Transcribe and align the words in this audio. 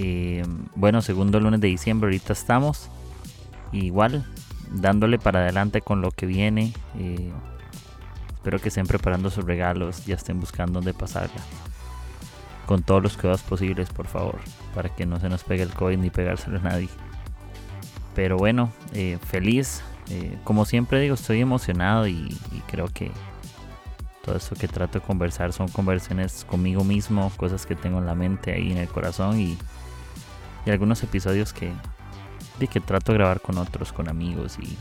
eh, 0.00 0.44
bueno, 0.76 1.02
segundo 1.02 1.40
lunes 1.40 1.60
de 1.60 1.66
diciembre, 1.66 2.06
ahorita 2.06 2.32
estamos. 2.32 2.88
Igual, 3.72 4.24
dándole 4.70 5.18
para 5.18 5.40
adelante 5.40 5.80
con 5.80 6.00
lo 6.00 6.12
que 6.12 6.24
viene. 6.24 6.72
Eh, 6.96 7.32
espero 8.32 8.60
que 8.60 8.68
estén 8.68 8.86
preparando 8.86 9.28
sus 9.28 9.44
regalos, 9.44 10.06
ya 10.06 10.14
estén 10.14 10.38
buscando 10.38 10.74
dónde 10.74 10.94
pasarla. 10.94 11.42
Con 12.66 12.84
todos 12.84 13.02
los 13.02 13.16
cuidados 13.16 13.42
posibles, 13.42 13.90
por 13.90 14.06
favor, 14.06 14.38
para 14.72 14.94
que 14.94 15.04
no 15.04 15.18
se 15.18 15.28
nos 15.28 15.42
pegue 15.42 15.64
el 15.64 15.74
COVID 15.74 15.98
ni 15.98 16.10
pegárselo 16.10 16.58
a 16.58 16.62
nadie. 16.62 16.88
Pero 18.14 18.36
bueno, 18.36 18.70
eh, 18.94 19.18
feliz. 19.26 19.82
como 20.44 20.64
siempre 20.64 21.00
digo, 21.00 21.14
estoy 21.16 21.40
emocionado 21.40 22.06
y, 22.06 22.38
creo 22.68 22.86
que 22.86 23.10
todo 24.24 24.36
esto 24.36 24.54
que 24.54 24.68
trato 24.68 25.00
de 25.00 25.04
conversar 25.04 25.52
son 25.52 25.68
conversaciones 25.68 26.44
conmigo 26.44 26.84
mismo, 26.84 27.32
cosas 27.36 27.66
que 27.66 27.74
tengo 27.74 27.98
en 27.98 28.06
la 28.06 28.14
mente 28.14 28.52
ahí 28.52 28.70
en 28.70 28.78
el 28.78 28.88
corazón 28.88 29.40
y, 29.40 29.58
y 30.66 30.70
algunos 30.70 31.02
episodios 31.02 31.52
que, 31.52 31.72
que 32.70 32.80
trato 32.80 33.12
de 33.12 33.18
grabar 33.18 33.40
con 33.40 33.58
otros, 33.58 33.92
con 33.92 34.08
amigos 34.08 34.58
y... 34.60 34.76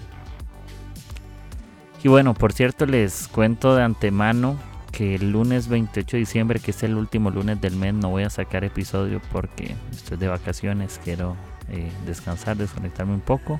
Y 2.03 2.09
bueno, 2.09 2.35
por 2.35 2.53
cierto 2.53 2.85
les 2.85 3.27
cuento 3.27 3.75
de 3.75 3.83
antemano 3.83 4.57
que 4.91 5.15
el 5.15 5.31
lunes 5.31 5.67
28 5.67 6.17
de 6.17 6.19
diciembre, 6.19 6.59
que 6.59 6.71
es 6.71 6.83
el 6.83 6.95
último 6.95 7.31
lunes 7.31 7.59
del 7.59 7.75
mes, 7.75 7.93
no 7.93 8.09
voy 8.09 8.23
a 8.23 8.29
sacar 8.29 8.63
episodio 8.63 9.21
porque 9.31 9.75
estoy 9.91 10.17
de 10.17 10.27
vacaciones, 10.27 10.99
quiero 11.03 11.35
eh, 11.69 11.91
descansar, 12.05 12.55
desconectarme 12.57 13.13
un 13.13 13.21
poco 13.21 13.59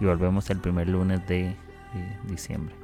y 0.00 0.04
volvemos 0.04 0.48
el 0.50 0.58
primer 0.58 0.88
lunes 0.88 1.26
de 1.26 1.48
eh, 1.48 1.56
diciembre. 2.24 2.74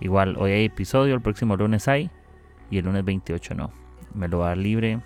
Igual, 0.00 0.36
hoy 0.38 0.52
hay 0.52 0.64
episodio, 0.66 1.14
el 1.14 1.20
próximo 1.20 1.56
lunes 1.56 1.88
hay 1.88 2.10
y 2.70 2.78
el 2.78 2.84
lunes 2.84 3.04
28 3.04 3.54
no. 3.54 3.70
Me 4.14 4.28
lo 4.28 4.38
va 4.38 4.46
a 4.46 4.48
dar 4.48 4.58
libre 4.58 5.00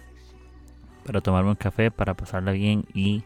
para 1.04 1.20
tomarme 1.20 1.50
un 1.50 1.56
café, 1.56 1.90
para 1.90 2.14
pasarla 2.14 2.52
bien 2.52 2.84
y, 2.94 3.24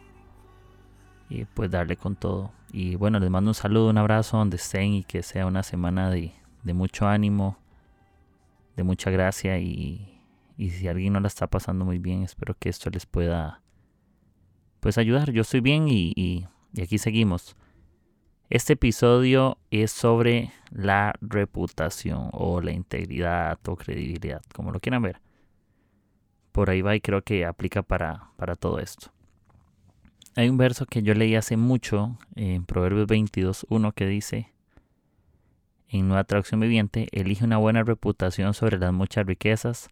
pues 1.55 1.70
darle 1.70 1.97
con 1.97 2.17
todo. 2.17 2.53
Y 2.72 2.97
bueno, 2.97 3.19
les 3.19 3.30
mando 3.30 3.50
un 3.50 3.55
saludo, 3.55 3.91
un 3.91 3.98
abrazo 3.98 4.36
donde 4.36 4.56
estén 4.56 4.94
y 4.94 5.05
que 5.05 5.22
sea 5.22 5.47
una 5.47 5.62
semana 5.62 6.11
de, 6.11 6.33
de 6.62 6.75
mucho 6.75 7.06
ánimo, 7.06 7.58
de 8.77 8.83
mucha 8.83 9.11
gracia 9.11 9.58
y, 9.58 10.20
y, 10.56 10.70
si 10.70 10.89
alguien 10.89 11.12
no 11.12 11.20
la 11.20 11.28
está 11.28 11.47
pasando 11.47 11.84
muy 11.84 11.98
bien, 11.98 12.22
espero 12.22 12.55
que 12.58 12.69
esto 12.69 12.91
les 12.91 13.06
pueda 13.06 13.62
pues 14.80 14.98
ayudar. 14.98 15.30
Yo 15.33 15.42
estoy 15.42 15.61
bien 15.61 15.89
y, 15.89 16.12
y, 16.17 16.47
y 16.72 16.83
aquí 16.83 16.98
seguimos. 16.98 17.56
Este 18.50 18.75
episodio 18.75 19.58
es 19.70 19.91
sobre 19.91 20.52
la 20.70 21.14
reputación 21.20 22.28
o 22.33 22.61
la 22.61 22.72
integridad 22.72 23.58
o 23.67 23.77
credibilidad, 23.77 24.42
como 24.52 24.70
lo 24.70 24.80
quieran 24.80 25.02
ver 25.02 25.23
por 26.55 26.70
ahí 26.70 26.83
va 26.83 26.94
y 26.94 27.00
creo 27.00 27.22
que 27.22 27.44
aplica 27.44 27.83
para, 27.83 28.30
para 28.36 28.55
todo 28.55 28.78
esto. 28.78 29.10
Hay 30.36 30.48
un 30.48 30.56
verso 30.56 30.86
que 30.86 31.02
yo 31.02 31.12
leí 31.12 31.34
hace 31.34 31.56
mucho 31.56 32.16
en 32.36 32.64
Proverbios 32.64 33.08
22.1 33.08 33.92
que 33.92 34.06
dice, 34.06 34.52
en 35.88 36.06
Nueva 36.06 36.22
Traducción 36.22 36.61
Viviente, 36.61 37.08
elige 37.11 37.45
una 37.45 37.56
buena 37.56 37.83
reputación 37.83 38.55
sobre 38.55 38.78
las 38.78 38.92
muchas 38.92 39.27
riquezas. 39.27 39.89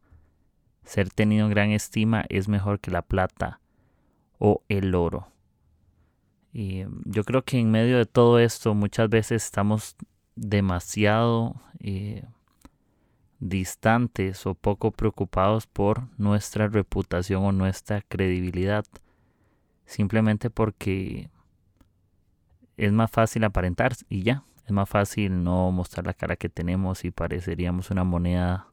Ser 0.84 1.10
tenido 1.10 1.46
en 1.46 1.50
gran 1.50 1.72
estima 1.72 2.24
es 2.28 2.46
mejor 2.46 2.78
que 2.78 2.92
la 2.92 3.02
plata 3.02 3.58
o 4.38 4.62
el 4.68 4.94
oro. 4.94 5.32
Y 6.52 6.84
yo 7.06 7.24
creo 7.24 7.42
que 7.42 7.58
en 7.58 7.72
medio 7.72 7.98
de 7.98 8.06
todo 8.06 8.38
esto 8.38 8.72
muchas 8.74 9.08
veces 9.08 9.44
estamos 9.44 9.96
demasiado 10.36 11.60
eh, 11.80 12.22
distantes 13.42 14.46
o 14.46 14.54
poco 14.54 14.92
preocupados 14.92 15.66
por 15.66 16.04
nuestra 16.16 16.68
reputación 16.68 17.44
o 17.44 17.52
nuestra 17.52 18.00
credibilidad. 18.02 18.84
Simplemente 19.84 20.48
porque 20.48 21.28
es 22.76 22.92
más 22.92 23.10
fácil 23.10 23.44
aparentar 23.44 23.94
y 24.08 24.22
ya. 24.22 24.44
Es 24.64 24.70
más 24.70 24.88
fácil 24.88 25.42
no 25.42 25.72
mostrar 25.72 26.06
la 26.06 26.14
cara 26.14 26.36
que 26.36 26.48
tenemos 26.48 27.04
y 27.04 27.10
pareceríamos 27.10 27.90
una 27.90 28.04
moneda 28.04 28.68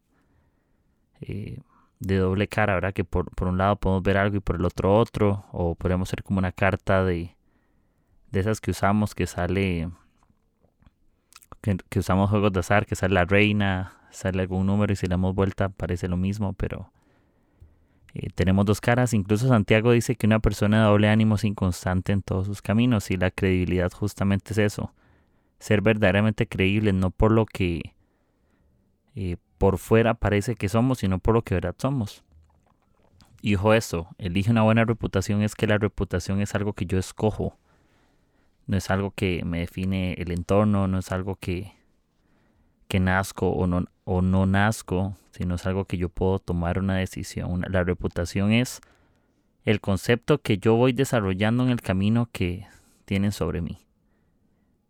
eh, 1.21 1.61
de 1.99 2.17
doble 2.17 2.47
cara, 2.47 2.75
¿verdad? 2.75 2.93
Que 2.93 3.03
por, 3.03 3.31
por, 3.31 3.47
un 3.47 3.57
lado 3.57 3.75
podemos 3.77 4.03
ver 4.03 4.17
algo 4.17 4.37
y 4.37 4.39
por 4.39 4.57
el 4.57 4.65
otro 4.65 4.95
otro. 4.95 5.45
O 5.51 5.73
podemos 5.73 6.09
ser 6.09 6.21
como 6.21 6.37
una 6.37 6.51
carta 6.51 7.03
de, 7.03 7.35
de 8.31 8.39
esas 8.39 8.61
que 8.61 8.71
usamos 8.71 9.15
que 9.15 9.25
sale... 9.25 9.89
Que, 11.61 11.75
que 11.89 11.99
usamos 11.99 12.29
juegos 12.29 12.53
de 12.53 12.59
azar, 12.59 12.85
que 12.85 12.95
sale 12.95 13.15
la 13.15 13.25
reina, 13.25 13.98
sale 14.11 14.41
algún 14.41 14.65
número 14.65 14.93
y 14.93 14.95
si 14.95 15.07
le 15.07 15.11
damos 15.11 15.35
vuelta 15.35 15.69
parece 15.69 16.07
lo 16.07 16.17
mismo, 16.17 16.53
pero 16.53 16.91
eh, 18.13 18.29
tenemos 18.33 18.65
dos 18.65 18.81
caras. 18.81 19.13
Incluso 19.13 19.47
Santiago 19.47 19.91
dice 19.91 20.15
que 20.15 20.27
una 20.27 20.39
persona 20.39 20.79
de 20.79 20.83
doble 20.85 21.09
ánimo 21.09 21.35
es 21.35 21.43
inconstante 21.43 22.11
en 22.11 22.21
todos 22.21 22.47
sus 22.47 22.61
caminos 22.61 23.11
y 23.11 23.17
la 23.17 23.31
credibilidad 23.31 23.91
justamente 23.91 24.53
es 24.53 24.57
eso. 24.57 24.93
Ser 25.59 25.81
verdaderamente 25.81 26.47
creíble 26.47 26.93
no 26.93 27.11
por 27.11 27.31
lo 27.31 27.45
que 27.45 27.93
eh, 29.15 29.37
por 29.57 29.77
fuera 29.77 30.13
parece 30.13 30.55
que 30.55 30.69
somos, 30.69 30.99
sino 30.99 31.19
por 31.19 31.35
lo 31.35 31.41
que 31.41 31.55
verdad 31.55 31.75
somos. 31.77 32.23
Y 33.41 33.55
ojo 33.55 33.73
eso, 33.73 34.07
elige 34.17 34.51
una 34.51 34.63
buena 34.63 34.85
reputación 34.85 35.41
es 35.41 35.55
que 35.55 35.67
la 35.67 35.77
reputación 35.77 36.41
es 36.41 36.55
algo 36.55 36.73
que 36.73 36.85
yo 36.85 36.97
escojo. 36.97 37.57
No 38.67 38.77
es 38.77 38.89
algo 38.89 39.11
que 39.11 39.43
me 39.45 39.59
define 39.59 40.13
el 40.13 40.31
entorno, 40.31 40.87
no 40.87 40.99
es 40.99 41.11
algo 41.11 41.35
que, 41.35 41.73
que 42.87 42.99
nazco 42.99 43.49
o 43.49 43.65
no, 43.65 43.85
o 44.11 44.23
no 44.23 44.47
nazco, 44.47 45.15
sino 45.29 45.53
es 45.53 45.67
algo 45.67 45.85
que 45.85 45.99
yo 45.99 46.09
puedo 46.09 46.39
tomar 46.39 46.79
una 46.79 46.95
decisión. 46.95 47.63
La 47.69 47.83
reputación 47.83 48.51
es 48.51 48.81
el 49.65 49.81
concepto 49.81 50.41
que 50.41 50.57
yo 50.57 50.73
voy 50.73 50.93
desarrollando 50.93 51.61
en 51.61 51.69
el 51.69 51.81
camino 51.81 52.27
que 52.31 52.65
tienen 53.05 53.31
sobre 53.31 53.61
mí. 53.61 53.77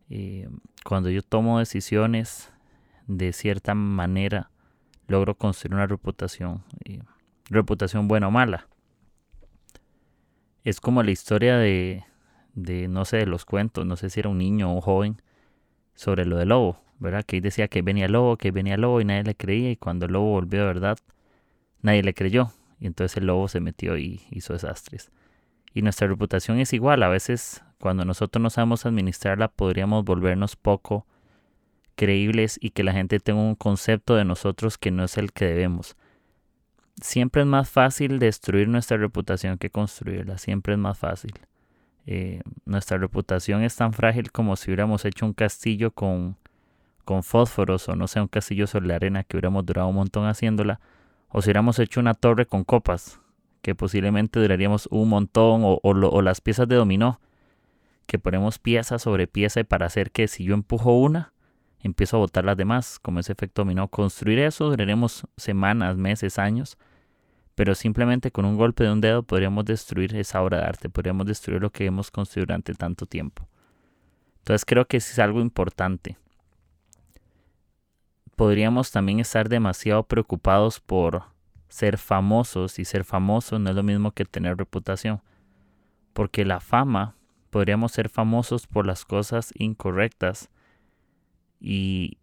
Eh, 0.09 0.47
cuando 0.85 1.09
yo 1.09 1.22
tomo 1.22 1.59
decisiones 1.59 2.50
de 3.08 3.34
cierta 3.34 3.75
manera, 3.75 4.52
logro 5.09 5.35
construir 5.35 5.75
una 5.75 5.85
reputación. 5.85 6.63
Eh, 6.85 7.02
reputación 7.50 8.08
buena 8.08 8.29
o 8.29 8.31
mala. 8.31 8.69
Es 10.63 10.79
como 10.79 11.03
la 11.03 11.12
historia 11.12 11.58
de, 11.58 12.06
de, 12.53 12.88
no 12.88 13.03
sé, 13.03 13.18
de 13.18 13.25
los 13.25 13.44
cuentos, 13.44 13.85
no 13.85 13.97
sé 13.97 14.09
si 14.09 14.22
era 14.22 14.29
un 14.29 14.38
niño 14.38 14.72
o 14.72 14.75
un 14.75 14.81
joven, 14.81 15.22
sobre 15.94 16.24
lo 16.24 16.38
del 16.38 16.47
lobo. 16.47 16.79
¿Verdad? 16.99 17.23
Que 17.25 17.41
decía 17.41 17.67
que 17.67 17.81
venía 17.81 18.07
lobo, 18.07 18.37
que 18.37 18.51
venía 18.51 18.77
lobo 18.77 19.01
y 19.01 19.05
nadie 19.05 19.23
le 19.23 19.35
creía 19.35 19.71
y 19.71 19.77
cuando 19.77 20.05
el 20.05 20.13
lobo 20.13 20.31
volvió 20.31 20.61
de 20.61 20.65
verdad, 20.65 20.97
nadie 21.81 22.03
le 22.03 22.13
creyó 22.13 22.51
y 22.79 22.87
entonces 22.87 23.17
el 23.17 23.27
lobo 23.27 23.47
se 23.47 23.59
metió 23.59 23.97
y 23.97 24.21
hizo 24.31 24.53
desastres. 24.53 25.11
Y 25.73 25.81
nuestra 25.81 26.07
reputación 26.07 26.59
es 26.59 26.73
igual, 26.73 27.03
a 27.03 27.09
veces 27.09 27.63
cuando 27.79 28.05
nosotros 28.05 28.41
no 28.41 28.49
sabemos 28.49 28.85
administrarla 28.85 29.47
podríamos 29.47 30.03
volvernos 30.03 30.55
poco 30.55 31.05
creíbles 31.95 32.57
y 32.61 32.71
que 32.71 32.83
la 32.83 32.93
gente 32.93 33.19
tenga 33.19 33.41
un 33.41 33.55
concepto 33.55 34.16
de 34.16 34.25
nosotros 34.25 34.77
que 34.77 34.91
no 34.91 35.03
es 35.03 35.17
el 35.17 35.31
que 35.33 35.45
debemos. 35.45 35.95
Siempre 37.01 37.41
es 37.41 37.47
más 37.47 37.69
fácil 37.69 38.19
destruir 38.19 38.67
nuestra 38.67 38.97
reputación 38.97 39.57
que 39.57 39.69
construirla, 39.69 40.37
siempre 40.37 40.73
es 40.73 40.79
más 40.79 40.97
fácil. 40.97 41.34
Eh, 42.05 42.41
nuestra 42.66 42.97
reputación 42.97 43.63
es 43.63 43.75
tan 43.75 43.93
frágil 43.93 44.31
como 44.31 44.55
si 44.55 44.69
hubiéramos 44.69 45.05
hecho 45.05 45.25
un 45.25 45.34
castillo 45.34 45.91
con 45.91 46.37
con 47.09 47.23
fósforos 47.23 47.90
o 47.90 47.96
no 47.96 48.08
sé, 48.08 48.22
un 48.22 48.28
castillo 48.28 48.67
sobre 48.67 48.85
la 48.85 48.97
arena 48.97 49.23
que 49.23 49.35
hubiéramos 49.35 49.66
durado 49.66 49.88
un 49.88 49.96
montón 49.96 50.28
haciéndola, 50.28 50.79
o 51.29 51.41
si 51.41 51.47
hubiéramos 51.47 51.79
hecho 51.79 52.00
una 52.00 52.14
torre 52.14 52.46
con 52.46 52.64
copas, 52.64 53.20
que 53.64 53.73
posiblemente 53.73 54.40
duraríamos 54.40 54.88
un 54.91 55.09
montón, 55.09 55.61
o, 55.64 56.22
las 56.22 56.40
piezas 56.40 56.67
de 56.67 56.76
dominó, 56.76 57.20
que 58.06 58.20
ponemos 58.20 58.59
pieza 58.59 59.00
sobre 59.00 59.26
pieza 59.26 59.64
para 59.64 59.88
hacer 59.88 60.11
que 60.11 60.28
si 60.28 60.44
yo 60.44 60.53
empujo 60.53 61.00
una, 61.00 61.34
empiezo 61.79 62.17
a 62.17 62.20
botar 62.20 62.46
las 62.46 62.58
demás, 62.58 63.00
como 63.00 63.22
ese 63.22 63.32
efecto 63.32 63.64
dominó. 63.64 63.88
Construir 63.88 64.38
eso 64.38 64.70
duraremos 64.70 65.26
semanas, 65.35 65.97
meses, 65.97 66.38
años, 66.38 66.78
pero 67.55 67.73
simplemente 67.73 68.29
con 68.29 68.46
un 68.46 68.55
golpe 68.55 68.84
de 68.84 68.91
un 68.91 69.02
dedo 69.02 69.23
podríamos 69.23 69.66
destruir 69.66 70.16
esa 70.16 70.44
obra 70.44 70.59
de 70.59 70.66
arte, 70.66 70.90
podríamos 70.90 71.26
destruir 71.26 71.59
lo 71.59 71.72
que 71.72 71.88
hemos 71.88 72.12
construido 72.12 72.46
durante 72.46 72.76
tanto 72.76 73.08
tiempo. 73.08 73.47
Entonces 74.41 74.64
creo 74.64 74.85
que 74.85 74.97
es 74.97 75.17
algo 75.17 75.41
importante 75.41 76.16
podríamos 78.40 78.90
también 78.91 79.20
estar 79.20 79.50
demasiado 79.50 80.03
preocupados 80.03 80.80
por 80.80 81.24
ser 81.68 81.97
famosos 81.97 82.80
y 82.80 82.86
ser 82.86 83.03
famoso 83.03 83.59
no 83.59 83.70
es 83.70 83.76
lo 83.76 83.84
mismo 83.84 84.12
que 84.12 84.24
tener 84.24 84.56
reputación. 84.56 85.22
Porque 86.14 86.46
la 86.46 86.62
fama, 86.62 87.16
podríamos 87.50 87.91
ser 87.91 88.08
famosos 88.08 88.66
por 88.66 88.88
las 88.88 89.03
cosas 89.03 89.52
incorrectas 89.58 90.50
y 91.59 92.18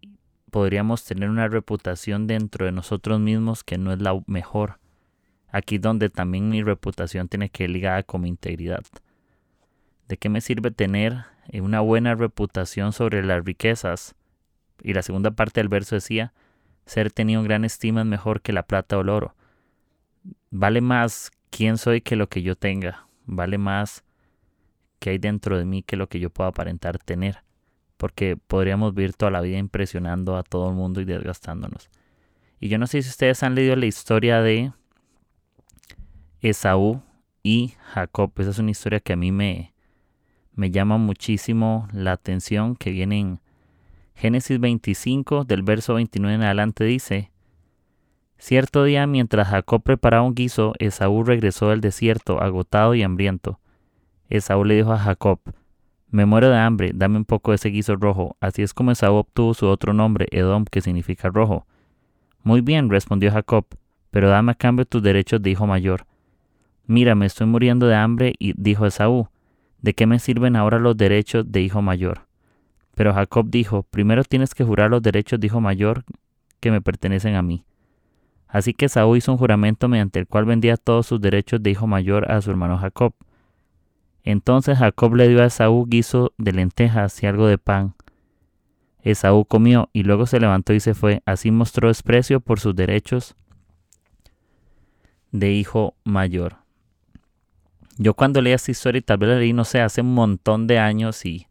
podríamos 0.51 1.05
tener 1.05 1.29
una 1.29 1.49
reputación 1.49 2.27
dentro 2.27 2.65
de 2.65 2.73
nosotros 2.73 3.21
mismos 3.21 3.63
que 3.63 3.77
no 3.77 3.93
es 3.93 4.01
la 4.01 4.19
mejor. 4.27 4.79
Aquí 5.53 5.77
donde 5.77 6.09
también 6.09 6.49
mi 6.49 6.63
reputación 6.63 7.29
tiene 7.29 7.51
que 7.51 7.65
ir 7.65 7.71
ligada 7.71 8.03
con 8.05 8.23
mi 8.23 8.31
integridad. 8.31 8.85
¿De 10.09 10.17
qué 10.17 10.31
me 10.31 10.41
sirve 10.41 10.71
tener 10.71 11.27
una 11.53 11.81
buena 11.81 12.15
reputación 12.15 12.95
sobre 12.95 13.23
las 13.23 13.45
riquezas? 13.45 14.16
Y 14.87 14.94
la 14.94 15.03
segunda 15.03 15.33
parte 15.33 15.59
del 15.59 15.69
verso 15.69 15.97
decía, 15.97 16.33
ser 16.87 17.11
tenido 17.11 17.41
en 17.41 17.49
gran 17.49 17.65
estima 17.65 18.03
es 18.03 18.06
mejor 18.06 18.41
que 18.41 18.53
la 18.53 18.62
plata 18.62 18.97
o 18.97 19.00
el 19.00 19.09
oro. 19.09 19.35
Vale 20.53 20.81
más 20.81 21.33
quién 21.50 21.77
soy 21.77 22.03
que 22.03 22.15
lo 22.15 22.29
que 22.29 22.43
yo 22.43 22.55
tenga. 22.55 23.09
Vale 23.25 23.59
más 23.59 24.05
que 25.00 25.11
hay 25.11 25.19
dentro 25.19 25.59
de 25.59 25.65
mí 25.65 25.83
que 25.83 25.97
lo 25.97 26.09
que 26.09 26.21
yo 26.21 26.31
puedo 26.31 26.49
aparentar 26.49 26.99
tener. 26.99 27.43
Porque 27.97 28.37
podríamos 28.37 28.94
vivir 28.94 29.15
toda 29.15 29.33
la 29.33 29.41
vida 29.41 29.59
impresionando 29.59 30.37
a 30.37 30.44
todo 30.44 30.69
el 30.71 30.77
mundo 30.77 31.00
y 31.00 31.05
desgastándonos. 31.05 31.91
Y 32.61 32.69
yo 32.69 32.79
no 32.79 32.87
sé 32.87 33.03
si 33.03 33.09
ustedes 33.09 33.43
han 33.43 33.56
leído 33.56 33.75
la 33.75 33.87
historia 33.87 34.41
de 34.41 34.73
Esaú 36.43 37.03
y 37.43 37.75
Jacob. 37.93 38.31
Esa 38.37 38.50
es 38.50 38.61
una 38.61 38.71
historia 38.71 39.00
que 39.00 39.15
a 39.15 39.17
mí 39.17 39.32
me, 39.32 39.75
me 40.53 40.71
llama 40.71 40.97
muchísimo 40.97 41.89
la 41.93 42.12
atención, 42.12 42.77
que 42.77 42.93
viene 42.93 43.19
en 43.19 43.41
Génesis 44.17 44.59
25, 44.59 45.45
del 45.45 45.63
verso 45.63 45.93
29 45.95 46.37
en 46.37 46.43
adelante, 46.43 46.85
dice, 46.85 47.31
Cierto 48.39 48.83
día, 48.85 49.07
mientras 49.07 49.49
Jacob 49.49 49.83
preparaba 49.83 50.23
un 50.23 50.35
guiso, 50.35 50.73
Esaú 50.79 51.23
regresó 51.23 51.69
del 51.69 51.83
desierto, 51.83 52.41
agotado 52.41 52.95
y 52.95 53.03
hambriento. 53.03 53.61
Esaú 54.31 54.65
le 54.65 54.75
dijo 54.77 54.93
a 54.93 54.99
Jacob, 54.99 55.41
Me 56.11 56.25
muero 56.25 56.49
de 56.49 56.57
hambre, 56.57 56.93
dame 56.95 57.19
un 57.19 57.27
poco 57.27 57.51
de 57.51 57.57
ese 57.57 57.69
guiso 57.69 57.95
rojo. 57.97 58.39
Así 58.41 58.63
es 58.63 58.73
como 58.73 58.91
Esaú 58.91 59.17
obtuvo 59.17 59.53
su 59.53 59.67
otro 59.67 59.93
nombre, 59.93 60.29
Edom, 60.31 60.65
que 60.65 60.81
significa 60.81 61.29
rojo. 61.29 61.67
Muy 62.43 62.63
bien, 62.63 62.89
respondió 62.89 63.31
Jacob, 63.31 63.67
pero 64.11 64.31
dame 64.31 64.53
a 64.53 64.55
cambio 64.55 64.87
tus 64.87 65.03
derechos 65.03 65.43
de 65.43 65.51
hijo 65.51 65.67
mayor. 65.67 66.07
Mira, 66.87 67.15
me 67.15 67.27
estoy 67.27 67.47
muriendo 67.49 67.87
de 67.87 67.97
hambre, 67.97 68.33
y 68.39 68.55
dijo 68.57 68.87
Esaú, 68.87 69.29
¿de 69.83 69.93
qué 69.93 70.07
me 70.07 70.19
sirven 70.21 70.57
ahora 70.57 70.79
los 70.79 70.97
derechos 70.97 71.53
de 71.53 71.61
hijo 71.61 71.83
mayor? 71.83 72.25
Pero 72.96 73.12
Jacob 73.12 73.50
dijo, 73.50 73.82
primero 73.82 74.25
tienes 74.25 74.54
que 74.54 74.64
jurar 74.64 74.90
los 74.90 75.02
derechos 75.02 75.38
de 75.38 75.48
hijo 75.48 75.60
mayor 75.60 76.04
que 76.60 76.70
me 76.70 76.81
pertenecen 76.81 77.34
a 77.34 77.43
mí. 77.43 77.66
Así 78.48 78.72
que 78.72 78.87
Esaú 78.87 79.16
hizo 79.16 79.32
un 79.32 79.37
juramento 79.37 79.87
mediante 79.87 80.19
el 80.19 80.26
cual 80.26 80.46
vendía 80.46 80.78
todos 80.78 81.06
sus 81.06 81.20
derechos 81.20 81.62
de 81.62 81.72
hijo 81.72 81.87
mayor 81.87 82.32
a 82.32 82.40
su 82.40 82.50
hermano 82.50 82.78
Jacob. 82.78 83.12
Entonces 84.25 84.78
Jacob 84.78 85.14
le 85.14 85.28
dio 85.28 85.43
a 85.43 85.44
Esaú 85.44 85.84
guiso 85.84 86.32
de 86.38 86.52
lentejas 86.52 87.22
y 87.22 87.26
algo 87.26 87.46
de 87.46 87.58
pan. 87.58 87.94
Esaú 89.02 89.44
comió 89.44 89.90
y 89.93 90.04
luego 90.04 90.25
se 90.25 90.40
levantó 90.40 90.72
y 90.72 90.81
se 90.81 90.94
fue. 90.94 91.22
Así 91.26 91.50
mostró 91.50 91.88
desprecio 91.88 92.40
por 92.40 92.60
sus 92.60 92.75
derechos 92.75 93.37
de 95.32 95.52
hijo 95.52 95.96
mayor. 96.02 96.56
Yo 97.98 98.14
cuando 98.14 98.40
leí 98.40 98.54
esta 98.54 98.70
historia, 98.70 99.00
y 99.00 99.02
tal 99.02 99.19
vez 99.19 99.28
la 99.28 99.37
leí, 99.37 99.52
no 99.52 99.66
sé, 99.66 99.82
hace 99.82 100.00
un 100.00 100.14
montón 100.14 100.66
de 100.66 100.78
años 100.78 101.26
y 101.26 101.45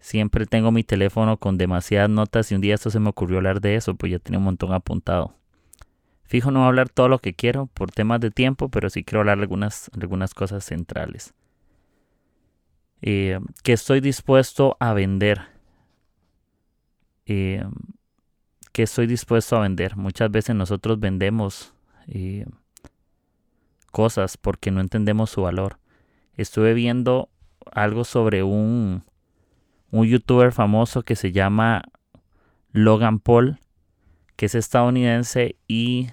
siempre 0.00 0.46
tengo 0.46 0.72
mi 0.72 0.82
teléfono 0.82 1.36
con 1.36 1.58
demasiadas 1.58 2.10
notas 2.10 2.50
y 2.50 2.54
un 2.54 2.60
día 2.60 2.74
esto 2.74 2.90
se 2.90 3.00
me 3.00 3.10
ocurrió 3.10 3.38
hablar 3.38 3.60
de 3.60 3.76
eso, 3.76 3.94
pues 3.94 4.12
ya 4.12 4.18
tenía 4.18 4.38
un 4.38 4.44
montón 4.44 4.72
apuntado. 4.72 5.34
Fijo, 6.24 6.50
no 6.50 6.60
voy 6.60 6.66
a 6.66 6.68
hablar 6.68 6.88
todo 6.88 7.08
lo 7.08 7.18
que 7.18 7.34
quiero 7.34 7.66
por 7.66 7.90
temas 7.90 8.20
de 8.20 8.30
tiempo, 8.30 8.68
pero 8.68 8.88
sí 8.88 9.04
quiero 9.04 9.20
hablar 9.20 9.40
algunas, 9.40 9.90
algunas 10.00 10.32
cosas 10.32 10.64
centrales. 10.64 11.34
Eh, 13.02 13.40
que 13.62 13.72
estoy 13.72 14.00
dispuesto 14.00 14.76
a 14.78 14.92
vender. 14.92 15.40
Eh, 17.26 17.64
que 18.72 18.84
estoy 18.84 19.06
dispuesto 19.06 19.56
a 19.56 19.60
vender. 19.60 19.96
Muchas 19.96 20.30
veces 20.30 20.54
nosotros 20.54 21.00
vendemos 21.00 21.74
eh, 22.06 22.46
cosas 23.90 24.36
porque 24.36 24.70
no 24.70 24.80
entendemos 24.80 25.30
su 25.30 25.42
valor. 25.42 25.78
Estuve 26.36 26.74
viendo 26.74 27.28
algo 27.72 28.04
sobre 28.04 28.42
un, 28.42 29.02
un 29.90 30.06
youtuber 30.06 30.52
famoso 30.52 31.02
que 31.02 31.16
se 31.16 31.32
llama 31.32 31.82
Logan 32.72 33.18
Paul, 33.18 33.58
que 34.36 34.46
es 34.46 34.54
estadounidense 34.54 35.56
y 35.68 36.08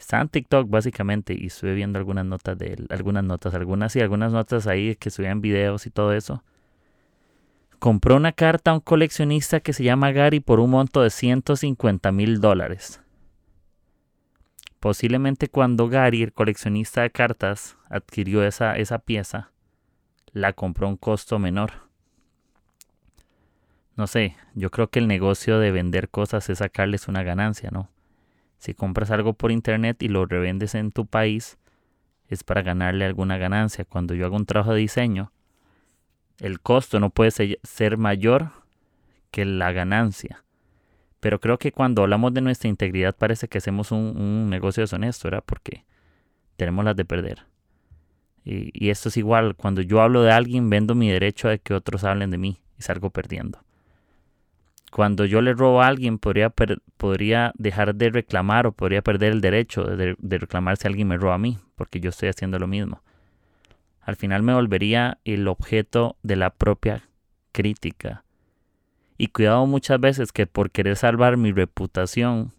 Está 0.00 0.22
en 0.22 0.28
TikTok 0.30 0.68
básicamente 0.70 1.36
y 1.38 1.46
estuve 1.46 1.74
viendo 1.74 1.98
algunas 1.98 2.24
notas 2.24 2.56
de 2.56 2.72
él, 2.72 2.86
algunas 2.88 3.22
notas, 3.22 3.54
algunas 3.54 3.94
y 3.96 4.00
algunas 4.00 4.32
notas 4.32 4.66
ahí 4.66 4.96
que 4.96 5.10
subían 5.10 5.42
videos 5.42 5.86
y 5.86 5.90
todo 5.90 6.14
eso. 6.14 6.42
Compró 7.78 8.16
una 8.16 8.32
carta 8.32 8.70
a 8.70 8.74
un 8.74 8.80
coleccionista 8.80 9.60
que 9.60 9.74
se 9.74 9.84
llama 9.84 10.10
Gary 10.10 10.40
por 10.40 10.58
un 10.58 10.70
monto 10.70 11.02
de 11.02 11.10
150 11.10 12.12
mil 12.12 12.40
dólares. 12.40 13.02
Posiblemente 14.80 15.48
cuando 15.48 15.88
Gary, 15.88 16.22
el 16.22 16.32
coleccionista 16.32 17.02
de 17.02 17.10
cartas, 17.10 17.76
adquirió 17.90 18.42
esa, 18.42 18.76
esa 18.78 19.00
pieza, 19.00 19.52
la 20.32 20.52
compró 20.52 20.86
a 20.86 20.90
un 20.90 20.96
costo 20.96 21.38
menor. 21.38 21.72
No 23.96 24.06
sé, 24.06 24.36
yo 24.54 24.70
creo 24.70 24.88
que 24.88 24.98
el 24.98 25.08
negocio 25.08 25.58
de 25.58 25.72
vender 25.72 26.08
cosas 26.08 26.48
es 26.48 26.58
sacarles 26.58 27.08
una 27.08 27.22
ganancia, 27.22 27.70
¿no? 27.70 27.90
Si 28.58 28.74
compras 28.74 29.10
algo 29.10 29.34
por 29.34 29.50
internet 29.50 30.02
y 30.02 30.08
lo 30.08 30.26
revendes 30.26 30.74
en 30.74 30.92
tu 30.92 31.06
país, 31.06 31.58
es 32.28 32.44
para 32.44 32.62
ganarle 32.62 33.04
alguna 33.04 33.36
ganancia. 33.36 33.84
Cuando 33.84 34.14
yo 34.14 34.26
hago 34.26 34.36
un 34.36 34.46
trabajo 34.46 34.72
de 34.72 34.80
diseño, 34.80 35.32
el 36.38 36.60
costo 36.60 37.00
no 37.00 37.10
puede 37.10 37.30
ser 37.30 37.98
mayor 37.98 38.52
que 39.30 39.44
la 39.44 39.72
ganancia. 39.72 40.44
Pero 41.20 41.40
creo 41.40 41.58
que 41.58 41.72
cuando 41.72 42.02
hablamos 42.02 42.32
de 42.32 42.40
nuestra 42.40 42.68
integridad 42.68 43.14
parece 43.14 43.48
que 43.48 43.58
hacemos 43.58 43.92
un, 43.92 44.48
negocio 44.48 44.82
deshonesto, 44.82 45.28
¿verdad? 45.28 45.44
Porque 45.44 45.84
tenemos 46.56 46.84
las 46.84 46.96
de 46.96 47.04
perder. 47.04 47.49
Y, 48.44 48.88
esto 48.88 49.10
es 49.10 49.16
igual, 49.16 49.54
cuando 49.54 49.82
yo 49.82 50.00
hablo 50.00 50.22
de 50.22 50.32
alguien, 50.32 50.70
vendo 50.70 50.94
mi 50.94 51.10
derecho 51.10 51.48
a 51.48 51.58
que 51.58 51.74
otros 51.74 52.04
hablen 52.04 52.30
de 52.30 52.38
mí 52.38 52.60
y 52.78 52.82
salgo 52.82 53.10
perdiendo. 53.10 53.60
Cuando 54.90 55.24
yo 55.24 55.40
le 55.40 55.52
robo 55.52 55.82
a 55.82 55.86
alguien, 55.86 56.18
podría, 56.18 56.50
podría 56.96 57.52
dejar 57.56 57.94
de 57.94 58.10
reclamar 58.10 58.66
o 58.66 58.72
podría 58.72 59.02
perder 59.02 59.32
el 59.32 59.40
derecho 59.40 59.84
de, 59.84 60.16
de 60.18 60.38
reclamar 60.38 60.76
si 60.76 60.88
alguien 60.88 61.08
me 61.08 61.16
roba 61.16 61.34
a 61.34 61.38
mí, 61.38 61.58
porque 61.76 62.00
yo 62.00 62.10
estoy 62.10 62.28
haciendo 62.28 62.58
lo 62.58 62.66
mismo. 62.66 63.02
Al 64.00 64.16
final 64.16 64.42
me 64.42 64.54
volvería 64.54 65.18
el 65.24 65.46
objeto 65.46 66.16
de 66.22 66.36
la 66.36 66.50
propia 66.50 67.04
crítica. 67.52 68.24
Y 69.18 69.28
cuidado 69.28 69.66
muchas 69.66 70.00
veces 70.00 70.32
que 70.32 70.46
por 70.46 70.70
querer 70.70 70.96
salvar 70.96 71.36
mi 71.36 71.52
reputación, 71.52 72.52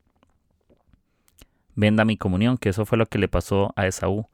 venda 1.76 2.06
mi 2.06 2.18
comunión, 2.18 2.58
que 2.58 2.70
eso 2.70 2.86
fue 2.86 2.98
lo 2.98 3.08
que 3.08 3.18
le 3.18 3.28
pasó 3.28 3.74
a 3.76 3.88
Esaú. 3.88 4.28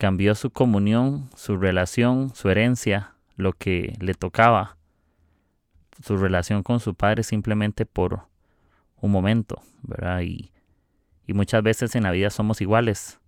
Cambió 0.00 0.34
su 0.34 0.48
comunión, 0.48 1.28
su 1.36 1.58
relación, 1.58 2.34
su 2.34 2.48
herencia, 2.48 3.12
lo 3.36 3.52
que 3.52 3.98
le 4.00 4.14
tocaba 4.14 4.78
su 6.02 6.16
relación 6.16 6.62
con 6.62 6.80
su 6.80 6.94
padre 6.94 7.22
simplemente 7.22 7.84
por 7.84 8.22
un 8.96 9.10
momento, 9.10 9.60
¿verdad? 9.82 10.22
Y, 10.22 10.52
muchas 11.34 11.62
veces 11.62 11.94
en 11.96 12.04
la 12.04 12.12
vida 12.12 12.30
somos 12.30 12.62
iguales. 12.62 13.20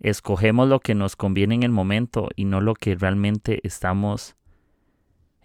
Escogemos 0.00 0.68
lo 0.68 0.80
que 0.80 0.96
nos 0.96 1.14
conviene 1.14 1.54
en 1.54 1.62
el 1.62 1.70
momento 1.70 2.30
y 2.34 2.44
no 2.44 2.60
lo 2.60 2.74
que 2.74 2.96
realmente 2.96 3.60
estamos 3.62 4.34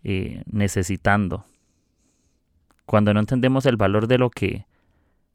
eh, 0.03 0.41
necesitando. 0.47 1.45
Cuando 2.87 3.13
no 3.13 3.19
entendemos 3.19 3.67
el 3.67 3.77
valor 3.77 4.07
de 4.07 4.17
lo 4.17 4.31
que 4.31 4.65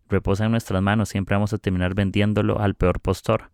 reposa 0.09 0.47
en 0.47 0.51
nuestras 0.51 0.83
manos, 0.83 1.11
siempre 1.11 1.37
vamos 1.37 1.53
a 1.53 1.59
terminar 1.59 1.95
vendiéndolo 1.95 2.59
al 2.59 2.75
peor 2.75 2.99
postor. 2.99 3.53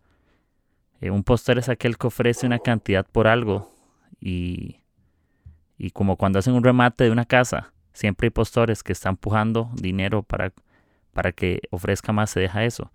Eh, 1.05 1.11
un 1.11 1.23
postor 1.23 1.57
es 1.57 1.69
aquel 1.69 1.97
que 1.97 2.07
ofrece 2.07 2.45
una 2.45 2.59
cantidad 2.59 3.05
por 3.05 3.27
algo 3.27 3.71
y 4.19 4.79
y 5.77 5.91
como 5.91 6.15
cuando 6.17 6.39
hacen 6.39 6.53
un 6.53 6.63
remate 6.63 7.03
de 7.03 7.11
una 7.11 7.25
casa, 7.25 7.73
siempre 7.93 8.27
hay 8.27 8.31
postores 8.31 8.83
que 8.83 8.93
están 8.93 9.11
empujando 9.11 9.71
dinero 9.75 10.23
para, 10.23 10.53
para 11.13 11.31
que 11.31 11.61
ofrezca 11.69 12.13
más, 12.13 12.29
se 12.29 12.39
deja 12.39 12.63
eso. 12.63 12.91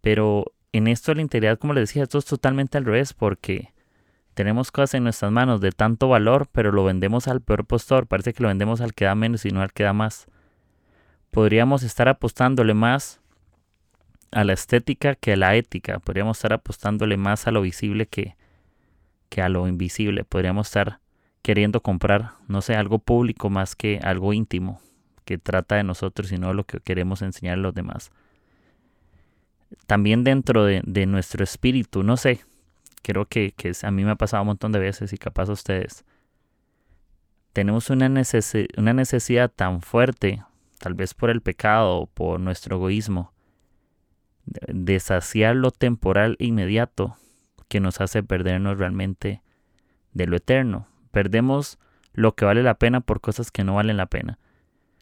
Pero 0.00 0.52
en 0.72 0.88
esto 0.88 1.12
de 1.12 1.16
la 1.16 1.22
integridad, 1.22 1.58
como 1.58 1.74
les 1.74 1.88
decía, 1.88 2.04
esto 2.04 2.18
es 2.18 2.24
totalmente 2.24 2.78
al 2.78 2.84
revés, 2.84 3.12
porque 3.12 3.72
tenemos 4.34 4.72
cosas 4.72 4.94
en 4.94 5.04
nuestras 5.04 5.30
manos 5.30 5.60
de 5.60 5.70
tanto 5.70 6.08
valor, 6.08 6.48
pero 6.50 6.72
lo 6.72 6.84
vendemos 6.84 7.28
al 7.28 7.42
peor 7.42 7.66
postor. 7.66 8.06
Parece 8.06 8.32
que 8.32 8.42
lo 8.42 8.48
vendemos 8.48 8.80
al 8.80 8.94
que 8.94 9.04
da 9.04 9.14
menos 9.14 9.44
y 9.44 9.50
no 9.50 9.60
al 9.60 9.72
que 9.72 9.84
da 9.84 9.92
más. 9.92 10.26
Podríamos 11.30 11.82
estar 11.82 12.08
apostándole 12.08 12.74
más 12.74 13.20
a 14.32 14.44
la 14.44 14.54
estética 14.54 15.14
que 15.14 15.34
a 15.34 15.36
la 15.36 15.54
ética. 15.54 15.98
Podríamos 16.00 16.38
estar 16.38 16.52
apostándole 16.52 17.16
más 17.16 17.46
a 17.46 17.52
lo 17.52 17.62
visible 17.62 18.06
que, 18.06 18.36
que 19.28 19.42
a 19.42 19.48
lo 19.48 19.68
invisible. 19.68 20.24
Podríamos 20.24 20.68
estar 20.68 21.00
queriendo 21.42 21.80
comprar, 21.82 22.32
no 22.48 22.62
sé, 22.62 22.74
algo 22.74 22.98
público 22.98 23.50
más 23.50 23.76
que 23.76 24.00
algo 24.02 24.32
íntimo, 24.32 24.80
que 25.24 25.38
trata 25.38 25.76
de 25.76 25.84
nosotros 25.84 26.32
y 26.32 26.38
no 26.38 26.48
de 26.48 26.54
lo 26.54 26.64
que 26.64 26.80
queremos 26.80 27.20
enseñar 27.22 27.54
a 27.54 27.62
los 27.62 27.74
demás. 27.74 28.10
También 29.86 30.24
dentro 30.24 30.64
de, 30.64 31.06
nuestro 31.06 31.44
espíritu, 31.44 32.02
no 32.02 32.16
sé, 32.16 32.40
creo 33.02 33.26
que, 33.26 33.52
que 33.52 33.72
a 33.82 33.90
mí 33.90 34.04
me 34.04 34.12
ha 34.12 34.16
pasado 34.16 34.42
un 34.42 34.48
montón 34.48 34.72
de 34.72 34.78
veces 34.78 35.12
y 35.12 35.18
capaz 35.18 35.48
a 35.48 35.52
ustedes. 35.52 36.04
Tenemos 37.52 37.90
una, 37.90 38.10
una 38.76 38.92
necesidad 38.94 39.50
tan 39.50 39.82
fuerte, 39.82 40.42
tal 40.78 40.94
vez 40.94 41.12
por 41.12 41.28
el 41.28 41.42
pecado 41.42 41.96
o 41.98 42.06
por 42.06 42.40
nuestro 42.40 42.76
egoísmo, 42.76 43.31
de 44.44 45.00
saciar 45.00 45.56
lo 45.56 45.70
temporal 45.70 46.36
e 46.38 46.46
inmediato 46.46 47.16
que 47.68 47.80
nos 47.80 48.00
hace 48.00 48.22
perdernos 48.22 48.78
realmente 48.78 49.42
de 50.12 50.26
lo 50.26 50.36
eterno. 50.36 50.88
Perdemos 51.10 51.78
lo 52.12 52.34
que 52.34 52.44
vale 52.44 52.62
la 52.62 52.74
pena 52.74 53.00
por 53.00 53.20
cosas 53.20 53.50
que 53.50 53.64
no 53.64 53.74
valen 53.74 53.96
la 53.96 54.06
pena. 54.06 54.38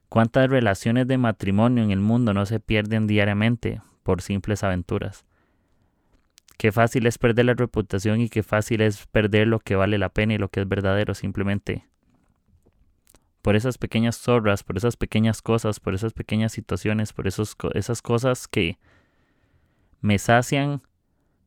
¿Cuántas 0.09 0.49
relaciones 0.50 1.06
de 1.06 1.18
matrimonio 1.18 1.85
en 1.85 1.90
el 1.90 2.00
mundo 2.00 2.35
no 2.35 2.47
se 2.47 2.61
pierden 2.61 3.06
diariamente 3.06 3.80
por 4.02 4.23
simples 4.23 4.64
aventuras? 4.64 5.25
Qué 6.59 6.73
fácil 6.73 7.06
es 7.06 7.16
perder 7.16 7.47
la 7.47 7.54
reputación 7.54 8.20
y 8.20 8.28
qué 8.28 8.42
fácil 8.42 8.82
es 8.82 9.06
perder 9.06 9.49
lo 9.49 9.61
que 9.61 9.76
vale 9.76 9.99
la 9.99 10.11
pena 10.11 10.35
y 10.35 10.38
lo 10.38 10.49
que 10.49 10.61
es 10.61 10.68
verdadero 10.68 11.14
simplemente 11.14 11.90
por 13.42 13.56
esas 13.56 13.78
pequeñas 13.78 14.16
zorras, 14.16 14.62
por 14.62 14.76
esas 14.76 14.97
pequeñas 14.97 15.42
cosas, 15.42 15.80
por 15.80 15.94
esas 15.94 16.12
pequeñas 16.12 16.52
situaciones, 16.52 17.12
por 17.12 17.26
esas 17.26 18.02
cosas 18.02 18.49
que 18.49 18.78
me 20.00 20.19
sacian 20.19 20.83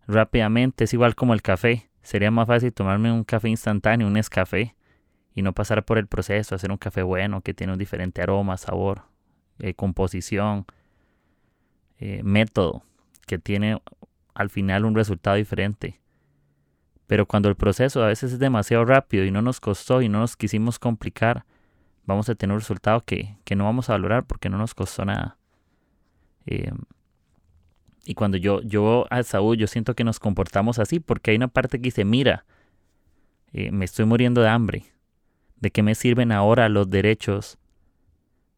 rápidamente. 0.07 0.85
Es 0.85 0.93
igual 0.93 1.15
como 1.15 1.33
el 1.33 1.41
café. 1.41 1.89
Sería 2.01 2.31
más 2.31 2.47
fácil 2.47 2.73
tomarme 2.73 3.11
un 3.11 3.23
café 3.23 3.49
instantáneo, 3.49 4.07
un 4.07 4.17
escafé, 4.17 4.75
y 5.33 5.41
no 5.41 5.53
pasar 5.53 5.83
por 5.83 5.97
el 5.97 6.07
proceso, 6.07 6.55
hacer 6.55 6.71
un 6.71 6.77
café 6.77 7.01
bueno 7.01 7.41
que 7.41 7.53
tiene 7.53 7.73
un 7.73 7.79
diferente 7.79 8.21
aroma, 8.21 8.57
sabor, 8.57 9.03
eh, 9.59 9.73
composición, 9.73 10.65
eh, 11.97 12.21
método, 12.23 12.83
que 13.25 13.39
tiene 13.39 13.81
al 14.35 14.49
final 14.49 14.85
un 14.85 14.95
resultado 14.95 15.37
diferente. 15.37 16.01
Pero 17.07 17.25
cuando 17.25 17.49
el 17.49 17.55
proceso 17.55 18.03
a 18.03 18.07
veces 18.07 18.33
es 18.33 18.39
demasiado 18.39 18.85
rápido 18.85 19.25
y 19.25 19.31
no 19.31 19.41
nos 19.41 19.59
costó 19.59 20.01
y 20.01 20.09
no 20.09 20.19
nos 20.19 20.35
quisimos 20.35 20.79
complicar, 20.79 21.45
vamos 22.05 22.29
a 22.29 22.35
tener 22.35 22.53
un 22.53 22.59
resultado 22.59 23.01
que, 23.01 23.37
no 23.55 23.65
vamos 23.65 23.89
a 23.89 23.93
valorar 23.93 24.25
porque 24.25 24.49
no 24.49 24.57
nos 24.57 24.73
costó 24.73 25.05
nada. 25.05 25.37
Eh, 26.45 26.71
y 28.05 28.15
cuando 28.15 28.37
yo, 28.37 28.61
yo 28.61 29.05
a 29.09 29.23
Saúl, 29.23 29.57
yo 29.57 29.67
siento 29.67 29.95
que 29.95 30.03
nos 30.03 30.19
comportamos 30.19 30.77
así 30.79 30.99
porque 30.99 31.31
hay 31.31 31.37
una 31.37 31.47
parte 31.47 31.77
que 31.77 31.83
dice, 31.83 32.03
mira, 32.03 32.45
eh, 33.53 33.71
me 33.71 33.85
estoy 33.85 34.05
muriendo 34.05 34.41
de 34.41 34.49
hambre. 34.49 34.85
¿De 35.55 35.71
qué 35.71 35.83
me 35.83 35.95
sirven 35.95 36.33
ahora 36.33 36.67
los 36.67 36.89
derechos 36.89 37.57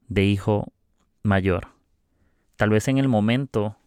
de 0.08 0.24
hijo 0.24 0.74
mayor? 1.22 1.68
Tal 2.56 2.72
vez 2.72 2.88
en 2.88 2.98
el 2.98 3.08
momento 3.08 3.78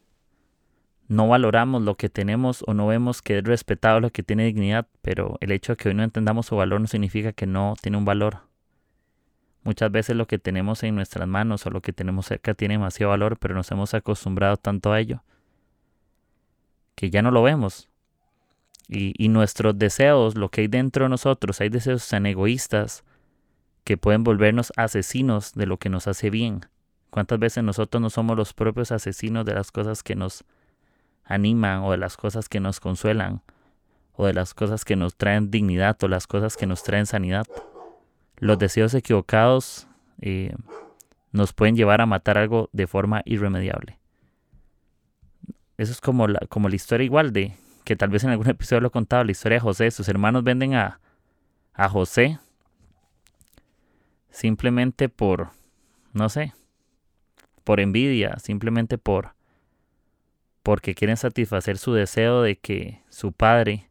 no 1.08 1.26
valoramos 1.26 1.82
lo 1.82 1.96
que 1.96 2.08
tenemos 2.08 2.62
o 2.68 2.74
no 2.74 2.86
vemos 2.86 3.20
que 3.20 3.38
es 3.38 3.44
respetado 3.44 3.98
lo 3.98 4.10
que 4.10 4.22
tiene 4.22 4.44
dignidad, 4.44 4.86
pero 5.02 5.38
el 5.40 5.50
hecho 5.50 5.72
de 5.72 5.76
que 5.78 5.88
hoy 5.88 5.94
no 5.94 6.04
entendamos 6.04 6.46
su 6.46 6.54
valor 6.54 6.80
no 6.80 6.86
significa 6.86 7.32
que 7.32 7.46
no 7.46 7.74
tiene 7.80 7.98
un 7.98 8.04
valor. 8.04 8.42
Muchas 9.64 9.90
veces 9.90 10.14
lo 10.14 10.28
que 10.28 10.38
tenemos 10.38 10.84
en 10.84 10.94
nuestras 10.94 11.26
manos 11.26 11.66
o 11.66 11.70
lo 11.70 11.80
que 11.80 11.92
tenemos 11.92 12.26
cerca 12.26 12.54
tiene 12.54 12.74
demasiado 12.74 13.10
valor, 13.10 13.38
pero 13.38 13.56
nos 13.56 13.70
hemos 13.72 13.94
acostumbrado 13.94 14.56
tanto 14.56 14.92
a 14.92 15.00
ello 15.00 15.24
que 16.98 17.10
ya 17.10 17.22
no 17.22 17.30
lo 17.30 17.44
vemos. 17.44 17.88
Y, 18.88 19.28
nuestros 19.28 19.78
deseos, 19.78 20.36
lo 20.36 20.48
que 20.48 20.62
hay 20.62 20.66
dentro 20.66 21.04
de 21.04 21.10
nosotros, 21.10 21.60
hay 21.60 21.68
deseos 21.68 22.08
tan 22.08 22.26
egoístas 22.26 23.04
que 23.84 23.96
pueden 23.96 24.24
volvernos 24.24 24.72
asesinos 24.76 25.54
de 25.54 25.66
lo 25.66 25.76
que 25.76 25.90
nos 25.90 26.08
hace 26.08 26.28
bien. 26.28 26.62
¿Cuántas 27.10 27.38
veces 27.38 27.62
nosotros 27.62 28.00
no 28.00 28.10
somos 28.10 28.36
los 28.36 28.52
propios 28.52 28.90
asesinos 28.90 29.46
de 29.46 29.54
las 29.54 29.70
cosas 29.70 30.02
que 30.02 30.16
nos 30.16 30.44
animan 31.22 31.84
o 31.84 31.92
de 31.92 31.98
las 31.98 32.16
cosas 32.16 32.48
que 32.48 32.58
nos 32.58 32.80
consuelan 32.80 33.42
o 34.14 34.26
de 34.26 34.32
las 34.32 34.52
cosas 34.52 34.84
que 34.84 34.96
nos 34.96 35.14
traen 35.14 35.52
dignidad 35.52 36.02
o 36.02 36.08
las 36.08 36.26
cosas 36.26 36.56
que 36.56 36.66
nos 36.66 36.82
traen 36.82 37.06
sanidad? 37.06 37.46
Los 38.38 38.58
deseos 38.58 38.92
equivocados 38.94 39.86
eh, 40.20 40.56
nos 41.30 41.52
pueden 41.52 41.76
llevar 41.76 42.00
a 42.00 42.06
matar 42.06 42.38
algo 42.38 42.70
de 42.72 42.88
forma 42.88 43.22
irremediable. 43.24 43.97
Eso 45.78 45.92
es 45.92 46.00
como 46.00 46.26
la, 46.26 46.40
como 46.48 46.68
la 46.68 46.76
historia 46.76 47.04
igual 47.04 47.32
de, 47.32 47.56
que 47.84 47.96
tal 47.96 48.10
vez 48.10 48.24
en 48.24 48.30
algún 48.30 48.48
episodio 48.50 48.82
lo 48.82 48.88
he 48.88 48.90
contado, 48.90 49.24
la 49.24 49.30
historia 49.30 49.56
de 49.56 49.60
José. 49.60 49.90
Sus 49.90 50.08
hermanos 50.08 50.44
venden 50.44 50.74
a, 50.74 51.00
a 51.72 51.88
José 51.88 52.38
simplemente 54.30 55.08
por, 55.08 55.50
no 56.12 56.28
sé, 56.28 56.52
por 57.64 57.80
envidia, 57.80 58.38
simplemente 58.38 58.98
por, 58.98 59.34
porque 60.62 60.94
quieren 60.94 61.16
satisfacer 61.16 61.78
su 61.78 61.94
deseo 61.94 62.42
de 62.42 62.56
que 62.56 63.00
su 63.08 63.32
padre 63.32 63.88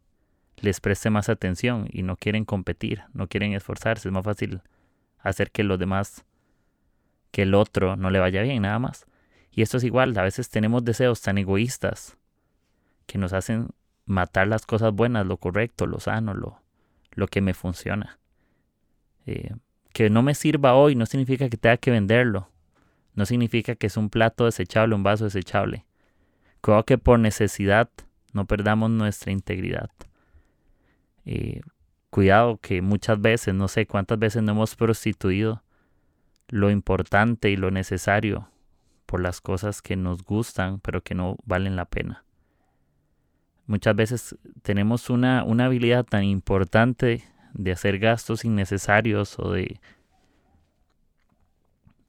les 0.57 0.79
preste 0.79 1.09
más 1.09 1.29
atención 1.29 1.87
y 1.91 2.03
no 2.03 2.17
quieren 2.17 2.45
competir, 2.45 3.03
no 3.13 3.27
quieren 3.27 3.53
esforzarse. 3.53 4.09
Es 4.09 4.13
más 4.13 4.23
fácil 4.23 4.61
hacer 5.19 5.51
que 5.51 5.63
los 5.63 5.79
demás, 5.79 6.25
que 7.31 7.43
el 7.43 7.53
otro 7.53 7.95
no 7.95 8.09
le 8.09 8.19
vaya 8.19 8.41
bien, 8.41 8.63
nada 8.63 8.79
más. 8.79 9.05
Y 9.57 9.63
esto 9.63 9.77
es 9.77 9.83
igual, 9.83 10.15
a 10.19 10.21
veces 10.21 10.51
tenemos 10.51 10.85
deseos 10.85 11.19
tan 11.19 11.39
egoístas 11.39 12.15
que 13.07 13.17
nos 13.17 13.33
hacen 13.33 13.69
matar 14.05 14.47
las 14.47 14.67
cosas 14.67 14.93
buenas, 14.93 15.25
lo 15.25 15.37
correcto, 15.37 15.87
lo 15.87 15.99
sano, 15.99 16.35
lo, 16.35 16.61
lo 17.13 17.25
que 17.25 17.41
me 17.41 17.55
funciona. 17.55 18.19
Eh, 19.25 19.55
que 19.93 20.11
no 20.11 20.21
me 20.21 20.35
sirva 20.35 20.75
hoy 20.75 20.93
no 20.93 21.07
significa 21.07 21.49
que 21.49 21.57
tenga 21.57 21.77
que 21.77 21.89
venderlo. 21.89 22.51
No 23.15 23.25
significa 23.25 23.73
que 23.73 23.87
es 23.87 23.97
un 23.97 24.11
plato 24.11 24.45
desechable, 24.45 24.93
un 24.93 25.01
vaso 25.01 25.23
desechable. 25.23 25.87
Creo 26.61 26.85
que 26.85 26.99
por 26.99 27.17
necesidad 27.17 27.89
no 28.33 28.45
perdamos 28.45 28.91
nuestra 28.91 29.31
integridad. 29.31 29.89
Eh, 31.25 31.61
cuidado 32.11 32.57
que 32.57 32.83
muchas 32.83 33.19
veces, 33.19 33.55
no 33.55 33.67
sé 33.69 33.87
cuántas 33.87 34.19
veces 34.19 34.43
no 34.43 34.51
hemos 34.51 34.75
prostituido 34.75 35.63
lo 36.47 36.69
importante 36.69 37.49
y 37.49 37.55
lo 37.57 37.71
necesario 37.71 38.51
por 39.07 39.21
las 39.21 39.41
cosas 39.41 39.81
que 39.81 39.95
nos 39.95 40.23
gustan 40.23 40.79
pero 40.81 41.01
que 41.01 41.15
no 41.15 41.37
valen 41.45 41.75
la 41.75 41.85
pena. 41.85 42.23
Muchas 43.65 43.95
veces 43.95 44.37
tenemos 44.61 45.09
una, 45.09 45.43
una 45.43 45.65
habilidad 45.65 46.05
tan 46.05 46.23
importante 46.23 47.23
de 47.53 47.71
hacer 47.71 47.97
gastos 47.97 48.45
innecesarios 48.45 49.39
o 49.39 49.51
de 49.51 49.79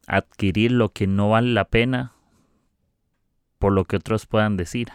adquirir 0.07 0.71
lo 0.71 0.89
que 0.89 1.07
no 1.07 1.29
vale 1.29 1.51
la 1.53 1.65
pena 1.65 2.13
por 3.57 3.73
lo 3.73 3.85
que 3.85 3.97
otros 3.97 4.25
puedan 4.25 4.57
decir. 4.57 4.89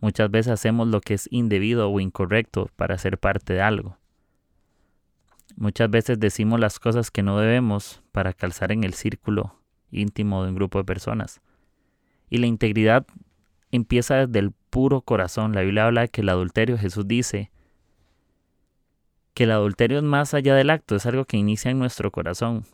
Muchas 0.00 0.30
veces 0.30 0.52
hacemos 0.52 0.88
lo 0.88 1.00
que 1.00 1.14
es 1.14 1.28
indebido 1.30 1.90
o 1.90 2.00
incorrecto 2.00 2.70
para 2.76 2.98
ser 2.98 3.18
parte 3.18 3.52
de 3.52 3.62
algo. 3.62 3.98
Muchas 5.56 5.90
veces 5.90 6.18
decimos 6.18 6.58
las 6.58 6.78
cosas 6.78 7.10
que 7.10 7.22
no 7.22 7.38
debemos 7.38 8.02
para 8.12 8.32
calzar 8.32 8.72
en 8.72 8.84
el 8.84 8.94
círculo 8.94 9.59
íntimo 9.90 10.42
de 10.42 10.50
un 10.50 10.54
grupo 10.54 10.78
de 10.78 10.84
personas. 10.84 11.40
Y 12.28 12.38
la 12.38 12.46
integridad 12.46 13.06
empieza 13.70 14.26
desde 14.26 14.38
el 14.38 14.52
puro 14.70 15.02
corazón. 15.02 15.54
La 15.54 15.62
Biblia 15.62 15.86
habla 15.86 16.02
de 16.02 16.08
que 16.08 16.20
el 16.20 16.28
adulterio, 16.28 16.78
Jesús 16.78 17.06
dice, 17.06 17.50
que 19.34 19.44
el 19.44 19.52
adulterio 19.52 19.98
es 19.98 20.04
más 20.04 20.34
allá 20.34 20.54
del 20.54 20.70
acto, 20.70 20.96
es 20.96 21.06
algo 21.06 21.24
que 21.24 21.36
inicia 21.36 21.70
en 21.70 21.78
nuestro 21.78 22.10
corazón. 22.10 22.64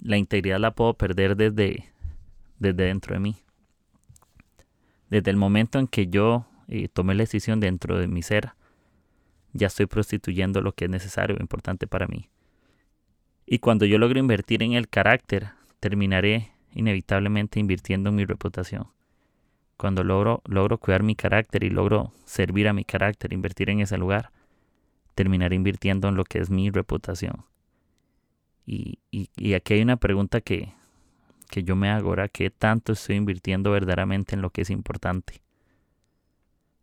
La 0.00 0.16
integridad 0.16 0.60
la 0.60 0.72
puedo 0.72 0.94
perder 0.94 1.36
desde, 1.36 1.92
desde 2.58 2.84
dentro 2.84 3.14
de 3.14 3.20
mí. 3.20 3.36
Desde 5.10 5.30
el 5.30 5.36
momento 5.36 5.78
en 5.78 5.88
que 5.88 6.06
yo 6.06 6.46
eh, 6.68 6.88
tomé 6.88 7.14
la 7.14 7.22
decisión 7.22 7.60
dentro 7.60 7.98
de 7.98 8.08
mi 8.08 8.22
ser, 8.22 8.52
ya 9.52 9.66
estoy 9.66 9.86
prostituyendo 9.86 10.60
lo 10.60 10.72
que 10.72 10.84
es 10.84 10.90
necesario 10.90 11.36
e 11.36 11.42
importante 11.42 11.86
para 11.86 12.06
mí. 12.06 12.28
Y 13.46 13.58
cuando 13.58 13.86
yo 13.86 13.98
logro 13.98 14.18
invertir 14.18 14.62
en 14.62 14.74
el 14.74 14.88
carácter, 14.88 15.50
terminaré 15.80 16.52
inevitablemente 16.72 17.60
invirtiendo 17.60 18.10
en 18.10 18.16
mi 18.16 18.24
reputación. 18.24 18.88
Cuando 19.76 20.02
logro, 20.02 20.42
logro 20.44 20.78
cuidar 20.78 21.02
mi 21.02 21.14
carácter 21.14 21.62
y 21.62 21.70
logro 21.70 22.12
servir 22.24 22.68
a 22.68 22.72
mi 22.72 22.84
carácter, 22.84 23.32
invertir 23.32 23.70
en 23.70 23.80
ese 23.80 23.96
lugar, 23.96 24.32
terminaré 25.14 25.54
invirtiendo 25.54 26.08
en 26.08 26.16
lo 26.16 26.24
que 26.24 26.40
es 26.40 26.50
mi 26.50 26.70
reputación. 26.70 27.44
Y, 28.66 28.98
y, 29.10 29.54
aquí 29.54 29.74
hay 29.74 29.82
una 29.82 29.96
pregunta 29.96 30.42
que, 30.42 30.74
que 31.48 31.62
yo 31.62 31.74
me 31.74 31.88
hago 31.88 32.10
ahora, 32.10 32.28
¿qué 32.28 32.50
tanto 32.50 32.92
estoy 32.92 33.16
invirtiendo 33.16 33.70
verdaderamente 33.70 34.34
en 34.34 34.42
lo 34.42 34.50
que 34.50 34.60
es 34.60 34.70
importante? 34.70 35.40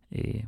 Eh, 0.09 0.47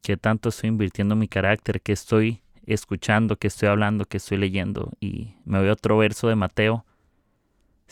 ¿Qué 0.00 0.16
tanto 0.16 0.48
estoy 0.48 0.68
invirtiendo 0.68 1.12
en 1.12 1.18
mi 1.18 1.28
carácter? 1.28 1.82
¿Qué 1.82 1.92
estoy 1.92 2.40
escuchando? 2.64 3.36
¿Qué 3.36 3.48
estoy 3.48 3.68
hablando? 3.68 4.06
¿Qué 4.06 4.16
estoy 4.16 4.38
leyendo? 4.38 4.92
Y 4.98 5.34
me 5.44 5.58
voy 5.58 5.68
a 5.68 5.72
otro 5.72 5.98
verso 5.98 6.28
de 6.28 6.36
Mateo 6.36 6.86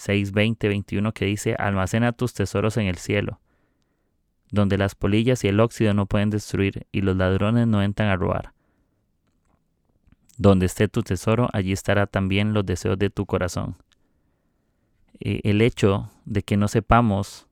6, 0.01 0.33
20, 0.33 0.69
21 0.69 1.13
que 1.13 1.27
dice, 1.27 1.55
almacena 1.59 2.13
tus 2.13 2.33
tesoros 2.33 2.79
en 2.79 2.87
el 2.87 2.97
cielo, 2.97 3.39
donde 4.51 4.79
las 4.79 4.95
polillas 4.95 5.45
y 5.45 5.49
el 5.49 5.61
óxido 5.61 5.93
no 5.93 6.07
pueden 6.07 6.31
destruir 6.31 6.87
y 6.91 7.03
los 7.03 7.17
ladrones 7.17 7.67
no 7.67 7.83
entran 7.83 8.09
a 8.09 8.17
robar. 8.17 8.55
Donde 10.39 10.65
esté 10.65 10.89
tu 10.89 11.03
tesoro, 11.03 11.51
allí 11.53 11.73
estará 11.73 12.07
también 12.07 12.55
los 12.55 12.65
deseos 12.65 12.99
de 12.99 13.11
tu 13.11 13.27
corazón. 13.27 13.77
Eh, 15.21 15.41
el 15.45 15.61
hecho 15.61 16.11
de 16.25 16.43
que 16.43 16.57
no 16.57 16.67
sepamos 16.67 17.47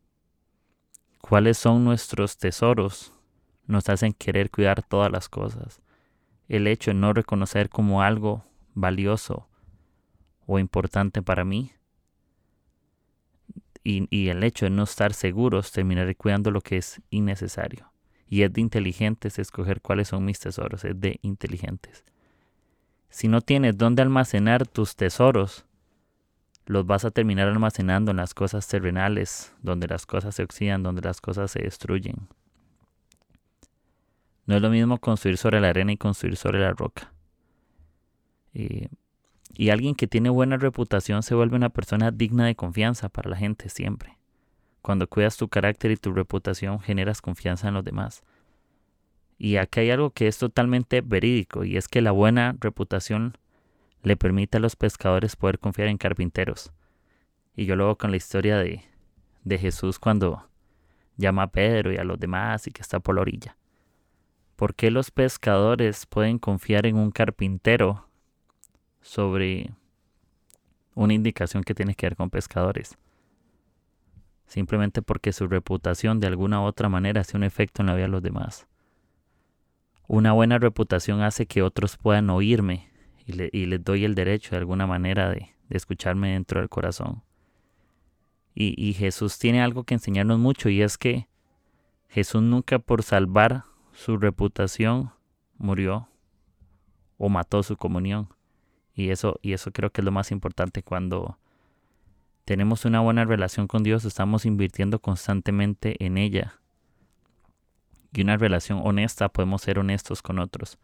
cuáles 1.20 1.58
son 1.58 1.84
nuestros 1.84 2.38
tesoros 2.38 3.12
nos 3.66 3.90
hacen 3.90 4.14
querer 4.14 4.50
cuidar 4.50 4.82
todas 4.82 5.12
las 5.12 5.28
cosas. 5.28 5.82
El 6.48 6.66
hecho 6.66 6.92
de 6.92 6.94
no 6.94 7.12
reconocer 7.12 7.68
como 7.68 8.00
algo 8.00 8.42
valioso 8.72 9.46
o 10.46 10.58
importante 10.58 11.20
para 11.20 11.44
mí 11.44 11.72
y, 13.88 14.28
el 14.28 14.44
hecho 14.44 14.66
de 14.66 14.70
no 14.70 14.82
estar 14.82 15.14
seguros 15.14 15.72
terminaré 15.72 16.14
cuidando 16.14 16.50
lo 16.50 16.60
que 16.60 16.76
es 16.76 17.00
innecesario. 17.10 17.90
Y 18.28 18.42
es 18.42 18.52
de 18.52 18.60
inteligentes 18.60 19.38
escoger 19.38 19.80
cuáles 19.80 20.08
son 20.08 20.26
mis 20.26 20.38
tesoros, 20.38 20.84
es 20.84 21.00
de 21.00 21.18
inteligentes. 21.22 22.04
Si 23.08 23.28
no 23.28 23.40
tienes 23.40 23.78
dónde 23.78 24.02
almacenar 24.02 24.66
tus 24.66 24.94
tesoros, 24.94 25.64
los 26.66 26.84
vas 26.86 27.06
a 27.06 27.10
terminar 27.10 27.48
almacenando 27.48 28.10
en 28.10 28.18
las 28.18 28.34
cosas 28.34 28.68
terrenales, 28.68 29.54
donde 29.62 29.88
las 29.88 30.04
cosas 30.04 30.34
se 30.34 30.42
oxidan, 30.42 30.82
donde 30.82 31.00
las 31.00 31.22
cosas 31.22 31.50
se 31.50 31.62
destruyen. 31.62 32.28
No 34.44 34.56
es 34.56 34.60
lo 34.60 34.68
mismo 34.68 34.98
construir 34.98 35.38
sobre 35.38 35.60
la 35.60 35.70
arena 35.70 35.92
y 35.92 35.96
construir 35.96 36.36
sobre 36.36 36.60
la 36.60 36.72
roca. 36.72 37.10
Eh, 38.52 38.88
y 39.54 39.70
alguien 39.70 39.94
que 39.94 40.06
tiene 40.06 40.30
buena 40.30 40.56
reputación 40.56 41.22
se 41.22 41.34
vuelve 41.34 41.56
una 41.56 41.70
persona 41.70 42.10
digna 42.10 42.46
de 42.46 42.54
confianza 42.54 43.08
para 43.08 43.30
la 43.30 43.36
gente 43.36 43.68
siempre. 43.68 44.18
Cuando 44.82 45.08
cuidas 45.08 45.36
tu 45.36 45.48
carácter 45.48 45.90
y 45.90 45.96
tu 45.96 46.12
reputación 46.12 46.80
generas 46.80 47.20
confianza 47.20 47.68
en 47.68 47.74
los 47.74 47.84
demás. 47.84 48.22
Y 49.36 49.56
aquí 49.56 49.80
hay 49.80 49.90
algo 49.90 50.10
que 50.10 50.28
es 50.28 50.38
totalmente 50.38 51.00
verídico 51.00 51.64
y 51.64 51.76
es 51.76 51.88
que 51.88 52.00
la 52.00 52.10
buena 52.10 52.56
reputación 52.60 53.36
le 54.02 54.16
permite 54.16 54.58
a 54.58 54.60
los 54.60 54.76
pescadores 54.76 55.36
poder 55.36 55.58
confiar 55.58 55.88
en 55.88 55.98
carpinteros. 55.98 56.72
Y 57.54 57.66
yo 57.66 57.76
luego 57.76 57.98
con 57.98 58.10
la 58.10 58.16
historia 58.16 58.58
de, 58.58 58.82
de 59.44 59.58
Jesús 59.58 59.98
cuando 59.98 60.48
llama 61.16 61.44
a 61.44 61.50
Pedro 61.50 61.92
y 61.92 61.96
a 61.96 62.04
los 62.04 62.18
demás 62.18 62.66
y 62.66 62.70
que 62.70 62.82
está 62.82 63.00
por 63.00 63.16
la 63.16 63.22
orilla. 63.22 63.56
¿Por 64.56 64.74
qué 64.74 64.90
los 64.90 65.10
pescadores 65.10 66.06
pueden 66.06 66.38
confiar 66.38 66.86
en 66.86 66.96
un 66.96 67.10
carpintero 67.10 68.07
sobre 69.08 69.72
una 70.94 71.14
indicación 71.14 71.64
que 71.64 71.74
tiene 71.74 71.94
que 71.94 72.04
ver 72.04 72.14
con 72.14 72.28
pescadores. 72.28 72.98
Simplemente 74.46 75.00
porque 75.00 75.32
su 75.32 75.48
reputación 75.48 76.20
de 76.20 76.26
alguna 76.26 76.60
u 76.60 76.64
otra 76.64 76.90
manera 76.90 77.22
hace 77.22 77.34
un 77.34 77.42
efecto 77.42 77.80
en 77.80 77.86
la 77.86 77.94
vida 77.94 78.04
de 78.04 78.12
los 78.12 78.22
demás. 78.22 78.66
Una 80.08 80.32
buena 80.32 80.58
reputación 80.58 81.22
hace 81.22 81.46
que 81.46 81.62
otros 81.62 81.96
puedan 81.96 82.28
oírme 82.28 82.90
y, 83.24 83.32
les 83.32 83.82
doy 83.82 84.04
el 84.04 84.14
derecho 84.14 84.50
de 84.50 84.58
alguna 84.58 84.86
manera 84.86 85.30
de, 85.30 85.54
escucharme 85.70 86.32
dentro 86.32 86.60
del 86.60 86.68
corazón. 86.68 87.22
Y, 88.54 88.74
y 88.76 88.92
Jesús 88.92 89.38
tiene 89.38 89.62
algo 89.62 89.84
que 89.84 89.94
enseñarnos 89.94 90.38
mucho 90.38 90.68
y 90.68 90.82
es 90.82 90.98
que 90.98 91.28
Jesús 92.08 92.42
nunca 92.42 92.78
por 92.78 93.02
salvar 93.02 93.64
su 93.92 94.18
reputación 94.18 95.12
murió 95.56 96.10
o 97.16 97.30
mató 97.30 97.62
su 97.62 97.78
comunión. 97.78 98.28
Y 98.98 99.10
eso, 99.10 99.38
y 99.42 99.52
eso 99.52 99.70
creo 99.70 99.90
que 99.90 100.00
es 100.00 100.04
lo 100.04 100.10
más 100.10 100.32
importante 100.32 100.82
cuando 100.82 101.38
tenemos 102.44 102.84
una 102.84 102.98
buena 102.98 103.24
relación 103.24 103.68
con 103.68 103.84
Dios, 103.84 104.04
estamos 104.04 104.44
invirtiendo 104.44 104.98
constantemente 104.98 106.04
en 106.04 106.18
ella. 106.18 106.58
Y 108.12 108.22
una 108.22 108.36
relación 108.36 108.80
honesta, 108.82 109.28
podemos 109.28 109.62
ser 109.62 109.78
honestos 109.78 110.20
con 110.20 110.40
otros. 110.40 110.78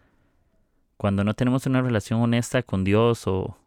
Cuando 0.96 1.24
no 1.24 1.34
tenemos 1.34 1.66
una 1.66 1.82
relación 1.82 2.20
honesta 2.20 2.62
con 2.62 2.84
Dios 2.84 3.26
o, 3.26 3.58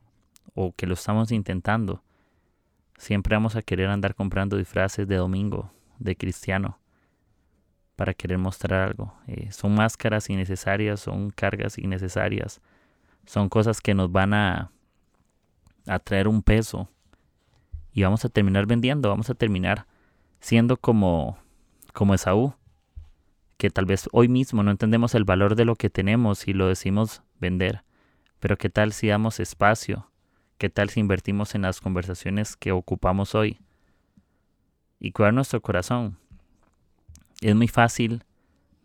o 0.54 0.72
que 0.72 0.88
lo 0.88 0.94
estamos 0.94 1.34
intentando, 1.34 2.02
siempre 2.98 3.36
vamos 3.36 3.58
a 3.58 3.62
querer 3.62 3.90
andar 3.90 4.16
comprando 4.16 4.56
disfraces 4.56 5.10
de 5.10 5.18
domingo, 5.18 5.74
de 6.00 6.16
cristiano, 6.16 6.80
para 7.98 8.14
querer 8.14 8.38
mostrar 8.38 8.88
algo. 8.88 9.14
Eh, 9.28 9.52
son 9.52 9.76
máscaras 9.76 10.30
innecesarias, 10.30 11.02
son 11.02 11.32
cargas 11.32 11.78
innecesarias 11.78 12.62
son 13.28 13.50
cosas 13.50 13.82
que 13.82 13.94
nos 13.94 14.12
van 14.12 14.34
a, 14.34 14.72
a 15.86 16.00
traer 16.00 16.28
un 16.28 16.42
peso. 16.42 16.90
Y 17.92 18.04
vamos 18.04 18.26
a 18.26 18.30
terminar 18.30 18.66
vendiendo, 18.66 19.10
vamos 19.10 19.30
a 19.30 19.36
terminar 19.36 19.86
siendo 20.40 20.78
como, 20.78 21.38
como 21.94 22.14
Esaú, 22.14 22.54
que 23.58 23.70
tal 23.70 23.86
vez 23.86 24.08
hoy 24.14 24.30
mismo 24.30 24.64
no 24.64 24.72
entendemos 24.72 25.14
el 25.14 25.26
valor 25.26 25.56
de 25.56 25.66
lo 25.66 25.76
que 25.76 25.90
tenemos 25.90 26.48
y 26.48 26.54
lo 26.54 26.68
decimos 26.68 27.22
vender, 27.40 27.84
pero 28.40 28.58
qué 28.58 28.70
tal 28.70 28.94
si 28.94 29.08
damos 29.08 29.40
espacio, 29.40 30.10
qué 30.58 30.70
tal 30.70 30.90
si 30.90 31.00
invertimos 31.00 31.54
en 31.56 31.64
las 31.64 31.82
conversaciones 31.82 32.56
que 32.56 32.72
ocupamos 32.72 33.36
hoy 33.36 33.60
y 35.00 35.12
cuidar 35.12 35.34
nuestro 35.34 35.62
corazón. 35.62 36.18
Es 37.42 37.56
muy 37.56 37.68
fácil 37.68 38.24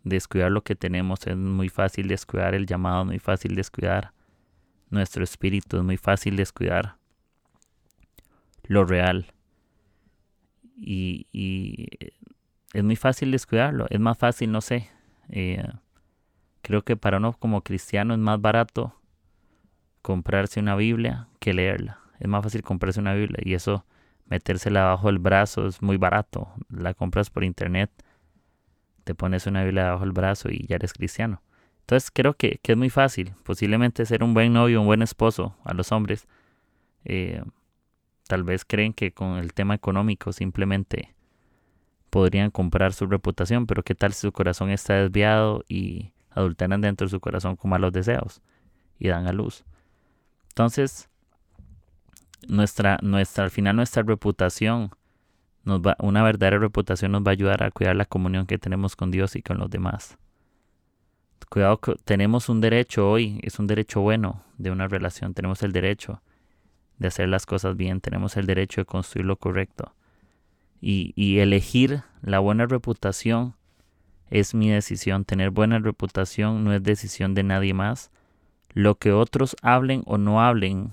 descuidar 0.03 0.51
lo 0.51 0.63
que 0.63 0.75
tenemos, 0.75 1.25
es 1.27 1.37
muy 1.37 1.69
fácil 1.69 2.07
descuidar 2.07 2.55
el 2.55 2.65
llamado, 2.65 3.03
es 3.03 3.07
muy 3.07 3.19
fácil 3.19 3.55
descuidar 3.55 4.11
nuestro 4.93 5.23
espíritu. 5.23 5.77
Es 5.77 5.83
muy 5.83 5.97
fácil 5.97 6.35
descuidar 6.35 6.95
lo 8.63 8.85
real. 8.85 9.27
Y, 10.77 11.27
es 12.73 12.83
muy 12.83 12.95
fácil 12.95 13.31
descuidarlo. 13.31 13.85
Es 13.89 13.99
más 13.99 14.17
fácil, 14.17 14.51
no 14.51 14.61
sé. 14.61 14.89
Eh, 15.29 15.63
creo 16.61 16.83
que 16.83 16.95
para 16.95 17.17
uno 17.17 17.33
como 17.33 17.61
cristiano 17.61 18.13
es 18.13 18.19
más 18.19 18.41
barato 18.41 18.99
comprarse 20.01 20.59
una 20.59 20.75
Biblia 20.75 21.27
que 21.39 21.53
leerla. 21.53 21.99
Es 22.19 22.27
más 22.27 22.43
fácil 22.43 22.63
comprarse 22.63 22.99
una 22.99 23.13
Biblia 23.13 23.39
y 23.43 23.53
eso 23.53 23.85
metérsela 24.25 24.85
bajo 24.85 25.09
el 25.09 25.19
brazo 25.19 25.67
es 25.67 25.81
muy 25.81 25.97
barato. 25.97 26.49
La 26.69 26.93
compras 26.93 27.29
por 27.29 27.43
internet, 27.43 27.91
te 29.03 29.13
pones 29.15 29.45
una 29.47 29.63
Biblia 29.63 29.91
bajo 29.91 30.03
el 30.03 30.11
brazo 30.11 30.49
y 30.49 30.65
ya 30.67 30.75
eres 30.75 30.93
cristiano. 30.93 31.41
Entonces 31.83 32.11
creo 32.11 32.33
que, 32.33 32.61
es 32.63 32.77
muy 32.77 32.89
fácil, 32.89 33.33
posiblemente 33.43 34.05
ser 34.05 34.23
un 34.23 34.33
buen 34.33 34.53
novio, 34.53 34.79
un 34.79 34.87
buen 34.87 35.01
esposo 35.01 35.53
a 35.65 35.73
los 35.73 35.91
hombres. 35.91 36.27
Eh, 37.03 37.43
tal 38.27 38.43
vez 38.43 38.63
creen 38.63 38.93
que 38.93 39.11
con 39.11 39.37
el 39.37 39.53
tema 39.53 39.75
económico 39.75 40.31
simplemente 40.31 41.13
podrían 42.09 42.51
comprar 42.51 42.93
su 42.93 43.05
reputación, 43.05 43.67
pero 43.67 43.83
qué 43.83 43.95
tal 43.95 44.13
si 44.13 44.21
su 44.21 44.31
corazón 44.31 44.69
está 44.69 44.93
desviado 44.93 45.65
y 45.67 46.13
adulteran 46.29 46.79
dentro 46.79 47.05
de 47.05 47.11
su 47.11 47.19
corazón 47.19 47.57
con 47.57 47.71
malos 47.71 47.91
deseos 47.91 48.41
y 48.97 49.09
dan 49.09 49.27
a 49.27 49.33
luz. 49.33 49.65
Entonces, 50.49 51.09
nuestra, 52.47 52.97
nuestra, 53.01 53.43
al 53.43 53.51
final 53.51 53.75
nuestra 53.75 54.03
reputación, 54.03 54.91
nos 55.65 55.81
va, 55.81 55.97
una 55.99 56.23
verdadera 56.23 56.59
reputación 56.59 57.11
nos 57.11 57.23
va 57.23 57.31
a 57.31 57.33
ayudar 57.33 57.61
a 57.61 57.71
cuidar 57.71 57.97
la 57.97 58.05
comunión 58.05 58.45
que 58.45 58.57
tenemos 58.57 58.95
con 58.95 59.11
Dios 59.11 59.35
y 59.35 59.41
con 59.41 59.57
los 59.57 59.69
demás. 59.69 60.17
Cuidado, 61.49 61.79
tenemos 62.05 62.49
un 62.49 62.61
derecho 62.61 63.09
hoy, 63.09 63.39
es 63.43 63.59
un 63.59 63.67
derecho 63.67 64.01
bueno 64.01 64.43
de 64.57 64.71
una 64.71 64.87
relación, 64.87 65.33
tenemos 65.33 65.63
el 65.63 65.71
derecho 65.71 66.21
de 66.97 67.07
hacer 67.07 67.29
las 67.29 67.45
cosas 67.45 67.75
bien, 67.75 68.01
tenemos 68.01 68.37
el 68.37 68.45
derecho 68.45 68.81
de 68.81 68.85
construir 68.85 69.25
lo 69.25 69.37
correcto. 69.37 69.93
Y, 70.81 71.13
y 71.15 71.39
elegir 71.39 72.03
la 72.21 72.39
buena 72.39 72.65
reputación 72.65 73.55
es 74.33 74.55
mi 74.55 74.69
decisión. 74.69 75.25
Tener 75.25 75.51
buena 75.51 75.77
reputación 75.77 76.63
no 76.63 76.73
es 76.73 76.81
decisión 76.81 77.35
de 77.35 77.43
nadie 77.43 77.73
más. 77.75 78.09
Lo 78.73 78.95
que 78.95 79.11
otros 79.11 79.55
hablen 79.61 80.01
o 80.07 80.17
no 80.17 80.41
hablen, 80.41 80.91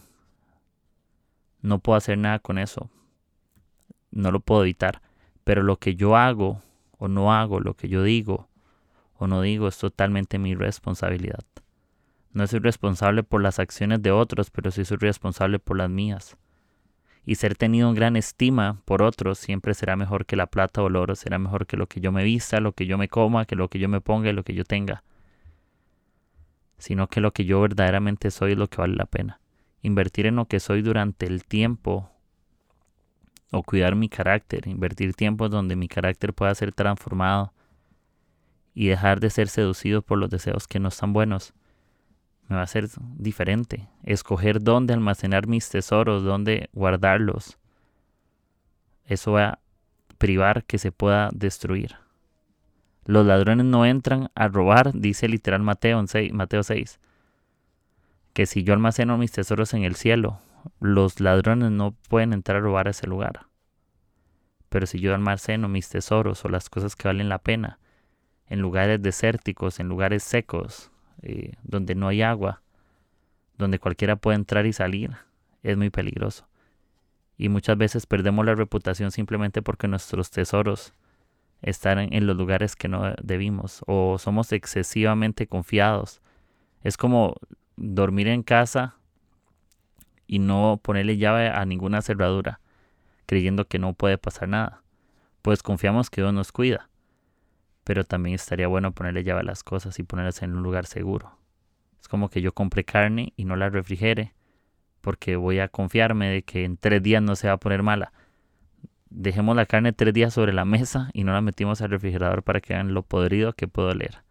no 1.62 1.78
puedo 1.78 1.96
hacer 1.96 2.18
nada 2.18 2.38
con 2.38 2.58
eso. 2.58 2.90
No 4.10 4.30
lo 4.30 4.40
puedo 4.40 4.62
evitar. 4.62 5.00
Pero 5.42 5.62
lo 5.62 5.78
que 5.78 5.96
yo 5.96 6.16
hago 6.16 6.60
o 6.98 7.08
no 7.08 7.32
hago, 7.32 7.60
lo 7.60 7.74
que 7.74 7.88
yo 7.88 8.02
digo, 8.02 8.49
o 9.20 9.26
no 9.26 9.42
digo 9.42 9.68
es 9.68 9.76
totalmente 9.76 10.38
mi 10.38 10.54
responsabilidad. 10.54 11.44
No 12.32 12.46
soy 12.46 12.60
responsable 12.60 13.22
por 13.22 13.42
las 13.42 13.58
acciones 13.58 14.00
de 14.02 14.10
otros, 14.10 14.50
pero 14.50 14.70
sí 14.70 14.84
soy 14.84 14.96
responsable 14.96 15.58
por 15.58 15.76
las 15.76 15.90
mías. 15.90 16.38
Y 17.26 17.34
ser 17.34 17.54
tenido 17.54 17.90
en 17.90 17.94
gran 17.94 18.16
estima 18.16 18.80
por 18.86 19.02
otros 19.02 19.38
siempre 19.38 19.74
será 19.74 19.94
mejor 19.94 20.24
que 20.24 20.36
la 20.36 20.46
plata 20.46 20.82
o 20.82 20.86
el 20.86 20.96
oro, 20.96 21.14
será 21.16 21.38
mejor 21.38 21.66
que 21.66 21.76
lo 21.76 21.86
que 21.86 22.00
yo 22.00 22.12
me 22.12 22.24
vista, 22.24 22.60
lo 22.60 22.72
que 22.72 22.86
yo 22.86 22.96
me 22.96 23.08
coma, 23.08 23.44
que 23.44 23.56
lo 23.56 23.68
que 23.68 23.78
yo 23.78 23.90
me 23.90 24.00
ponga 24.00 24.30
y 24.30 24.32
lo 24.32 24.42
que 24.42 24.54
yo 24.54 24.64
tenga. 24.64 25.04
Sino 26.78 27.08
que 27.08 27.20
lo 27.20 27.32
que 27.32 27.44
yo 27.44 27.60
verdaderamente 27.60 28.30
soy 28.30 28.52
es 28.52 28.58
lo 28.58 28.68
que 28.68 28.78
vale 28.78 28.96
la 28.96 29.04
pena. 29.04 29.38
Invertir 29.82 30.24
en 30.24 30.36
lo 30.36 30.46
que 30.46 30.60
soy 30.60 30.80
durante 30.80 31.26
el 31.26 31.44
tiempo 31.44 32.10
o 33.50 33.62
cuidar 33.64 33.96
mi 33.96 34.08
carácter, 34.08 34.66
invertir 34.66 35.12
tiempo 35.12 35.50
donde 35.50 35.76
mi 35.76 35.88
carácter 35.88 36.32
pueda 36.32 36.54
ser 36.54 36.72
transformado 36.72 37.52
y 38.74 38.88
dejar 38.88 39.20
de 39.20 39.30
ser 39.30 39.48
seducido 39.48 40.02
por 40.02 40.18
los 40.18 40.30
deseos 40.30 40.66
que 40.66 40.78
no 40.78 40.88
están 40.88 41.12
buenos. 41.12 41.52
Me 42.48 42.56
va 42.56 42.62
a 42.62 42.66
ser 42.66 42.88
diferente. 43.16 43.88
Escoger 44.04 44.62
dónde 44.62 44.94
almacenar 44.94 45.46
mis 45.46 45.68
tesoros, 45.68 46.22
dónde 46.22 46.68
guardarlos. 46.72 47.58
Eso 49.06 49.32
va 49.32 49.48
a 49.48 49.58
privar 50.18 50.64
que 50.64 50.78
se 50.78 50.92
pueda 50.92 51.30
destruir. 51.32 51.96
Los 53.04 53.26
ladrones 53.26 53.66
no 53.66 53.84
entran 53.86 54.30
a 54.34 54.48
robar, 54.48 54.92
dice 54.94 55.28
literal 55.28 55.62
Mateo, 55.62 56.06
6, 56.06 56.32
Mateo 56.32 56.62
6. 56.62 57.00
Que 58.32 58.46
si 58.46 58.62
yo 58.62 58.72
almaceno 58.72 59.18
mis 59.18 59.32
tesoros 59.32 59.74
en 59.74 59.82
el 59.82 59.96
cielo, 59.96 60.38
los 60.78 61.18
ladrones 61.18 61.72
no 61.72 61.92
pueden 62.08 62.32
entrar 62.32 62.58
a 62.58 62.60
robar 62.60 62.86
a 62.86 62.90
ese 62.90 63.08
lugar. 63.08 63.46
Pero 64.68 64.86
si 64.86 65.00
yo 65.00 65.12
almaceno 65.12 65.68
mis 65.68 65.88
tesoros 65.88 66.44
o 66.44 66.48
las 66.48 66.70
cosas 66.70 66.94
que 66.94 67.08
valen 67.08 67.28
la 67.28 67.38
pena 67.38 67.79
en 68.50 68.60
lugares 68.60 69.00
desérticos, 69.00 69.80
en 69.80 69.88
lugares 69.88 70.22
secos, 70.22 70.90
eh, 71.22 71.52
donde 71.62 71.94
no 71.94 72.08
hay 72.08 72.20
agua, 72.20 72.60
donde 73.56 73.78
cualquiera 73.78 74.16
puede 74.16 74.36
entrar 74.36 74.66
y 74.66 74.72
salir, 74.72 75.12
es 75.62 75.76
muy 75.76 75.88
peligroso. 75.88 76.46
Y 77.38 77.48
muchas 77.48 77.78
veces 77.78 78.06
perdemos 78.06 78.44
la 78.44 78.54
reputación 78.54 79.12
simplemente 79.12 79.62
porque 79.62 79.88
nuestros 79.88 80.30
tesoros 80.30 80.92
están 81.62 82.12
en 82.12 82.26
los 82.26 82.36
lugares 82.36 82.74
que 82.74 82.88
no 82.88 83.14
debimos 83.22 83.82
o 83.86 84.18
somos 84.18 84.52
excesivamente 84.52 85.46
confiados. 85.46 86.20
Es 86.82 86.96
como 86.96 87.36
dormir 87.76 88.28
en 88.28 88.42
casa 88.42 88.96
y 90.26 90.38
no 90.38 90.80
ponerle 90.82 91.18
llave 91.18 91.48
a 91.48 91.64
ninguna 91.64 92.02
cerradura, 92.02 92.60
creyendo 93.26 93.66
que 93.66 93.78
no 93.78 93.94
puede 93.94 94.18
pasar 94.18 94.48
nada. 94.48 94.82
Pues 95.40 95.62
confiamos 95.62 96.10
que 96.10 96.20
Dios 96.20 96.34
nos 96.34 96.52
cuida. 96.52 96.89
Pero 97.90 98.04
también 98.04 98.36
estaría 98.36 98.68
bueno 98.68 98.92
ponerle 98.92 99.24
llave 99.24 99.40
a 99.40 99.42
las 99.42 99.64
cosas 99.64 99.98
y 99.98 100.04
ponerlas 100.04 100.44
en 100.44 100.56
un 100.56 100.62
lugar 100.62 100.86
seguro. 100.86 101.36
Es 102.00 102.06
como 102.06 102.30
que 102.30 102.40
yo 102.40 102.52
compre 102.52 102.84
carne 102.84 103.32
y 103.34 103.44
no 103.44 103.56
la 103.56 103.68
refrigere, 103.68 104.32
porque 105.00 105.34
voy 105.34 105.58
a 105.58 105.66
confiarme 105.66 106.28
de 106.28 106.42
que 106.42 106.64
en 106.64 106.76
tres 106.76 107.02
días 107.02 107.20
no 107.20 107.34
se 107.34 107.48
va 107.48 107.54
a 107.54 107.56
poner 107.56 107.82
mala. 107.82 108.12
Dejemos 109.08 109.56
la 109.56 109.66
carne 109.66 109.92
tres 109.92 110.14
días 110.14 110.32
sobre 110.32 110.52
la 110.52 110.64
mesa 110.64 111.10
y 111.14 111.24
no 111.24 111.32
la 111.32 111.40
metimos 111.40 111.82
al 111.82 111.90
refrigerador 111.90 112.44
para 112.44 112.60
que 112.60 112.74
vean 112.74 112.94
lo 112.94 113.02
podrido 113.02 113.54
que 113.54 113.66
puedo 113.66 113.92
leer. 113.92 114.22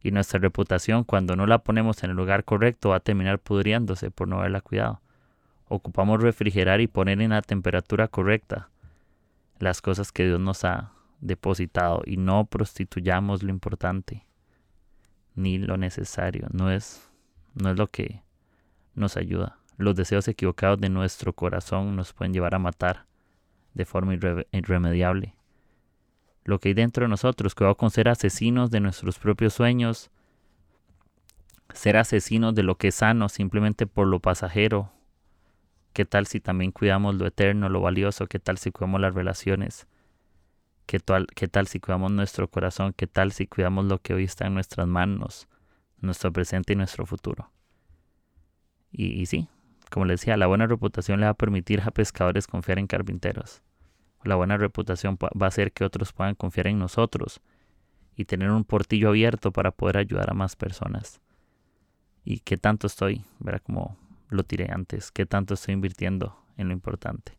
Y 0.00 0.12
nuestra 0.12 0.38
reputación, 0.38 1.02
cuando 1.02 1.34
no 1.34 1.48
la 1.48 1.58
ponemos 1.58 2.04
en 2.04 2.10
el 2.10 2.16
lugar 2.16 2.44
correcto, 2.44 2.90
va 2.90 2.98
a 2.98 3.00
terminar 3.00 3.40
pudriéndose 3.40 4.12
por 4.12 4.28
no 4.28 4.38
haberla 4.38 4.60
cuidado. 4.60 5.00
Ocupamos 5.66 6.22
refrigerar 6.22 6.80
y 6.80 6.86
poner 6.86 7.20
en 7.20 7.30
la 7.30 7.42
temperatura 7.42 8.06
correcta 8.06 8.68
las 9.58 9.82
cosas 9.82 10.12
que 10.12 10.24
Dios 10.24 10.38
nos 10.38 10.64
ha 10.64 10.93
depositado 11.24 12.02
y 12.04 12.16
no 12.16 12.44
prostituyamos 12.44 13.42
lo 13.42 13.50
importante 13.50 14.26
ni 15.34 15.58
lo 15.58 15.76
necesario. 15.76 16.46
No 16.52 16.70
es, 16.70 17.08
no 17.54 17.70
es 17.70 17.78
lo 17.78 17.88
que 17.88 18.22
nos 18.94 19.16
ayuda. 19.16 19.58
Los 19.76 19.96
deseos 19.96 20.28
equivocados 20.28 20.80
de 20.80 20.88
nuestro 20.88 21.32
corazón 21.32 21.96
nos 21.96 22.12
pueden 22.12 22.32
llevar 22.32 22.54
a 22.54 22.60
matar 22.60 23.06
de 23.72 23.84
forma 23.84 24.14
irremediable. 24.52 25.34
Lo 26.44 26.60
que 26.60 26.68
hay 26.68 26.74
dentro 26.74 27.06
de 27.06 27.08
nosotros, 27.08 27.54
va 27.60 27.74
con 27.74 27.90
ser 27.90 28.08
asesinos 28.08 28.70
de 28.70 28.80
nuestros 28.80 29.18
propios 29.18 29.54
sueños, 29.54 30.10
ser 31.72 31.96
asesinos 31.96 32.54
de 32.54 32.62
lo 32.62 32.76
que 32.76 32.88
es 32.88 32.96
sano 32.96 33.28
simplemente 33.28 33.86
por 33.86 34.06
lo 34.06 34.20
pasajero. 34.20 34.92
¿Qué 35.94 36.04
tal 36.04 36.26
si 36.26 36.40
también 36.40 36.70
cuidamos 36.70 37.14
lo 37.14 37.26
eterno, 37.26 37.68
lo 37.68 37.80
valioso? 37.80 38.26
¿Qué 38.26 38.38
tal 38.38 38.58
si 38.58 38.70
cuidamos 38.70 39.00
las 39.00 39.14
relaciones? 39.14 39.88
¿Qué 40.86 41.00
tal, 41.00 41.26
¿Qué 41.34 41.48
tal 41.48 41.66
si 41.66 41.80
cuidamos 41.80 42.12
nuestro 42.12 42.48
corazón? 42.48 42.92
¿Qué 42.94 43.06
tal 43.06 43.32
si 43.32 43.46
cuidamos 43.46 43.86
lo 43.86 44.00
que 44.00 44.12
hoy 44.12 44.24
está 44.24 44.46
en 44.46 44.54
nuestras 44.54 44.86
manos, 44.86 45.48
nuestro 45.98 46.30
presente 46.32 46.74
y 46.74 46.76
nuestro 46.76 47.06
futuro? 47.06 47.50
Y, 48.92 49.26
sí, 49.26 49.48
como 49.90 50.04
les 50.04 50.20
decía, 50.20 50.36
la 50.36 50.46
buena 50.46 50.66
reputación 50.66 51.20
le 51.20 51.26
va 51.26 51.30
a 51.30 51.34
permitir 51.34 51.80
a 51.80 51.90
pescadores 51.90 52.46
confiar 52.46 52.78
en 52.78 52.86
carpinteros. 52.86 53.62
La 54.24 54.36
buena 54.36 54.56
reputación 54.56 55.16
va 55.20 55.46
a 55.46 55.48
hacer 55.48 55.72
que 55.72 55.84
otros 55.84 56.12
puedan 56.12 56.34
confiar 56.34 56.68
en 56.68 56.78
nosotros 56.78 57.40
y 58.14 58.26
tener 58.26 58.50
un 58.50 58.64
portillo 58.64 59.08
abierto 59.08 59.52
para 59.52 59.72
poder 59.72 59.96
ayudar 59.96 60.30
a 60.30 60.34
más 60.34 60.54
personas. 60.54 61.20
Y 62.24 62.40
qué 62.40 62.56
tanto 62.56 62.86
estoy, 62.86 63.24
verá 63.40 63.58
como 63.58 63.98
lo 64.28 64.44
tiré 64.44 64.70
antes, 64.70 65.10
qué 65.10 65.26
tanto 65.26 65.54
estoy 65.54 65.74
invirtiendo 65.74 66.38
en 66.56 66.68
lo 66.68 66.74
importante. 66.74 67.36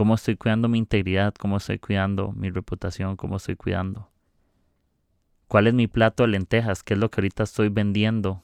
Cómo 0.00 0.14
estoy 0.14 0.36
cuidando 0.36 0.66
mi 0.66 0.78
integridad, 0.78 1.34
cómo 1.34 1.58
estoy 1.58 1.78
cuidando 1.78 2.32
mi 2.32 2.48
reputación, 2.48 3.16
cómo 3.16 3.36
estoy 3.36 3.56
cuidando. 3.56 4.08
¿Cuál 5.46 5.66
es 5.66 5.74
mi 5.74 5.88
plato 5.88 6.22
de 6.22 6.30
lentejas? 6.30 6.82
¿Qué 6.82 6.94
es 6.94 6.98
lo 6.98 7.10
que 7.10 7.20
ahorita 7.20 7.42
estoy 7.42 7.68
vendiendo 7.68 8.42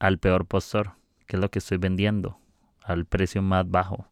al 0.00 0.18
peor 0.18 0.46
postor, 0.46 0.94
que 1.28 1.36
es 1.36 1.40
lo 1.40 1.48
que 1.48 1.60
estoy 1.60 1.78
vendiendo 1.78 2.40
al 2.82 3.06
precio 3.06 3.40
más 3.40 3.70
bajo. 3.70 4.08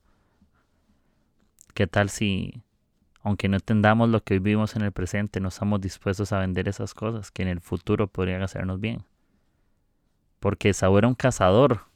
¿Qué 1.74 1.88
tal 1.88 2.08
si, 2.08 2.62
aunque 3.22 3.48
no 3.48 3.56
entendamos 3.56 4.08
lo 4.08 4.22
que 4.22 4.38
vivimos 4.38 4.76
en 4.76 4.82
el 4.82 4.92
presente, 4.92 5.40
no 5.40 5.48
estamos 5.48 5.80
dispuestos 5.80 6.32
a 6.32 6.38
vender 6.38 6.68
esas 6.68 6.94
cosas 6.94 7.32
que 7.32 7.42
en 7.42 7.48
el 7.48 7.60
futuro 7.60 8.06
podrían 8.06 8.42
hacernos 8.42 8.78
bien? 8.78 9.02
Porque 10.38 10.68
Esaú 10.68 10.96
era 10.96 11.08
un 11.08 11.16
cazador. 11.16 11.86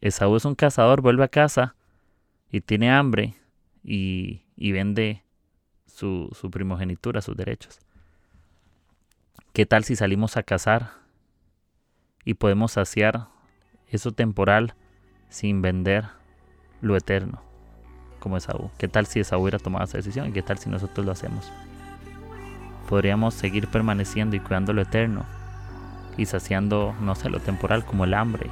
Esaú 0.00 0.36
es 0.36 0.46
un 0.46 0.54
cazador, 0.54 1.02
vuelve 1.02 1.22
a 1.22 1.28
casa 1.28 1.76
y 2.50 2.60
tiene 2.60 2.90
hambre 2.90 3.34
y, 3.82 4.42
y 4.56 4.72
vende 4.72 5.22
su, 5.86 6.30
su 6.38 6.50
primogenitura, 6.50 7.20
sus 7.20 7.36
derechos. 7.36 7.78
¿Qué 9.52 9.66
tal 9.66 9.84
si 9.84 9.96
salimos 9.96 10.36
a 10.36 10.42
cazar 10.42 10.90
y 12.24 12.34
podemos 12.34 12.72
saciar 12.72 13.28
eso 13.88 14.12
temporal 14.12 14.74
sin 15.28 15.62
vender 15.62 16.06
lo 16.80 16.96
eterno, 16.96 17.40
como 18.18 18.36
Esaú. 18.36 18.70
¿Qué 18.78 18.88
tal 18.88 19.06
si 19.06 19.20
Esaú 19.20 19.42
hubiera 19.42 19.58
tomado 19.58 19.84
esa 19.84 19.98
decisión? 19.98 20.32
¿Qué 20.32 20.42
tal 20.42 20.58
si 20.58 20.68
nosotros 20.68 21.06
lo 21.06 21.12
hacemos? 21.12 21.50
Podríamos 22.88 23.34
seguir 23.34 23.68
permaneciendo 23.68 24.36
y 24.36 24.40
cuidando 24.40 24.72
lo 24.72 24.82
eterno 24.82 25.24
y 26.16 26.26
saciando, 26.26 26.94
no 27.00 27.14
sé, 27.14 27.28
lo 27.30 27.40
temporal 27.40 27.84
como 27.84 28.04
el 28.04 28.14
hambre, 28.14 28.48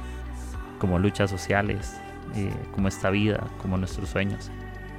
como 0.79 0.99
luchas 0.99 1.29
sociales, 1.29 1.99
eh, 2.35 2.53
como 2.73 2.87
esta 2.87 3.09
vida, 3.09 3.47
como 3.61 3.77
nuestros 3.77 4.09
sueños, 4.09 4.49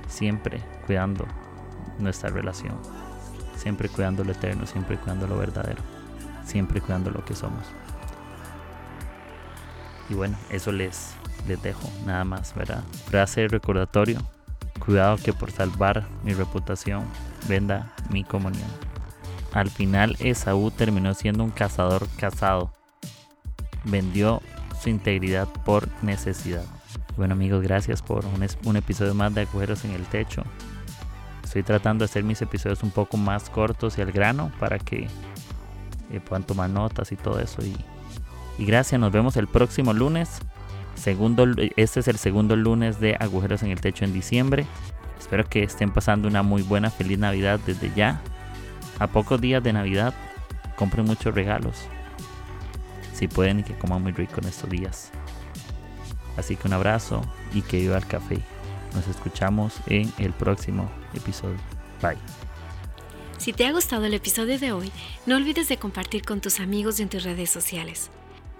siempre 0.08 0.62
cuidando 0.86 1.26
nuestra 1.98 2.30
relación, 2.30 2.78
siempre 3.56 3.88
cuidando 3.88 4.24
lo 4.24 4.32
eterno, 4.32 4.66
siempre 4.66 4.96
cuidando 4.96 5.26
lo 5.26 5.36
verdadero, 5.36 5.82
siempre 6.44 6.80
cuidando 6.80 7.10
lo 7.10 7.24
que 7.24 7.34
somos. 7.34 7.66
Y 10.08 10.14
bueno, 10.14 10.36
eso 10.50 10.70
les, 10.72 11.14
les 11.48 11.60
dejo 11.62 11.90
nada 12.04 12.24
más, 12.24 12.54
¿verdad? 12.54 12.84
Frase 13.06 13.48
recordatorio. 13.48 14.20
Cuidado 14.78 15.16
que 15.16 15.32
por 15.32 15.50
salvar 15.50 16.06
mi 16.22 16.32
reputación 16.32 17.04
venda 17.48 17.92
mi 18.10 18.22
comunión. 18.22 18.68
Al 19.52 19.70
final 19.70 20.16
Esaú 20.20 20.70
terminó 20.70 21.14
siendo 21.14 21.42
un 21.42 21.50
cazador 21.50 22.06
casado. 22.18 22.72
Vendió 23.84 24.42
su 24.80 24.90
integridad 24.90 25.48
por 25.64 25.88
necesidad. 26.02 26.64
Bueno 27.16 27.34
amigos, 27.34 27.62
gracias 27.62 28.02
por 28.02 28.24
un, 28.26 28.76
episodio 28.76 29.14
más 29.14 29.34
de 29.34 29.42
Agujeros 29.42 29.84
en 29.84 29.92
el 29.92 30.04
Techo. 30.04 30.42
Estoy 31.42 31.62
tratando 31.62 32.04
de 32.04 32.10
hacer 32.10 32.24
mis 32.24 32.42
episodios 32.42 32.82
un 32.82 32.90
poco 32.90 33.16
más 33.16 33.48
cortos 33.48 33.98
y 33.98 34.02
al 34.02 34.12
grano 34.12 34.52
para 34.58 34.78
que 34.78 35.08
eh, 36.10 36.20
puedan 36.20 36.44
tomar 36.44 36.68
notas 36.68 37.12
y 37.12 37.16
todo 37.16 37.40
eso 37.40 37.64
y 37.64 37.74
y 38.58 38.64
gracias, 38.64 39.00
nos 39.00 39.12
vemos 39.12 39.36
el 39.36 39.48
próximo 39.48 39.92
lunes. 39.92 40.38
Segundo, 40.94 41.46
este 41.76 42.00
es 42.00 42.08
el 42.08 42.16
segundo 42.16 42.56
lunes 42.56 43.00
de 43.00 43.16
Agujeros 43.20 43.62
en 43.62 43.70
el 43.70 43.80
Techo 43.80 44.04
en 44.04 44.14
diciembre. 44.14 44.66
Espero 45.18 45.44
que 45.44 45.62
estén 45.62 45.92
pasando 45.92 46.26
una 46.26 46.42
muy 46.42 46.62
buena, 46.62 46.90
feliz 46.90 47.18
Navidad 47.18 47.60
desde 47.66 47.92
ya. 47.94 48.22
A 48.98 49.08
pocos 49.08 49.40
días 49.40 49.62
de 49.62 49.74
Navidad, 49.74 50.14
compren 50.76 51.04
muchos 51.04 51.34
regalos. 51.34 51.86
Si 53.12 53.28
pueden 53.28 53.60
y 53.60 53.62
que 53.62 53.74
coman 53.74 54.02
muy 54.02 54.12
rico 54.12 54.40
en 54.40 54.48
estos 54.48 54.70
días. 54.70 55.12
Así 56.36 56.56
que 56.56 56.68
un 56.68 56.74
abrazo 56.74 57.22
y 57.52 57.62
que 57.62 57.78
viva 57.78 57.96
el 57.96 58.06
café. 58.06 58.38
Nos 58.94 59.06
escuchamos 59.08 59.74
en 59.86 60.12
el 60.18 60.32
próximo 60.32 60.90
episodio. 61.14 61.56
Bye. 62.00 62.18
Si 63.38 63.52
te 63.52 63.66
ha 63.66 63.72
gustado 63.72 64.04
el 64.04 64.14
episodio 64.14 64.58
de 64.58 64.72
hoy, 64.72 64.90
no 65.26 65.36
olvides 65.36 65.68
de 65.68 65.76
compartir 65.76 66.24
con 66.24 66.40
tus 66.40 66.60
amigos 66.60 66.98
y 66.98 67.02
en 67.02 67.08
tus 67.08 67.22
redes 67.22 67.50
sociales. 67.50 68.10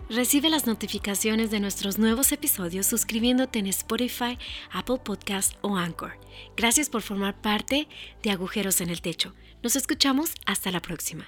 Recibe 0.09 0.51
las 0.51 0.67
notificaciones 0.67 1.51
de 1.51 1.59
nuestros 1.59 1.99
nuevos 1.99 2.31
episodios 2.31 2.87
suscribiéndote 2.87 3.59
en 3.59 3.67
Spotify, 3.67 4.39
Apple 4.71 4.99
Podcast 5.03 5.55
o 5.62 5.77
Anchor. 5.77 6.12
Gracias 6.57 6.89
por 6.89 7.03
formar 7.03 7.41
parte 7.41 7.89
de 8.23 8.31
Agujeros 8.31 8.81
en 8.81 8.91
el 8.91 9.01
Techo. 9.01 9.35
Nos 9.65 9.75
escuchamos 9.75 10.35
hasta 10.45 10.71
la 10.71 10.81
próxima. 10.81 11.27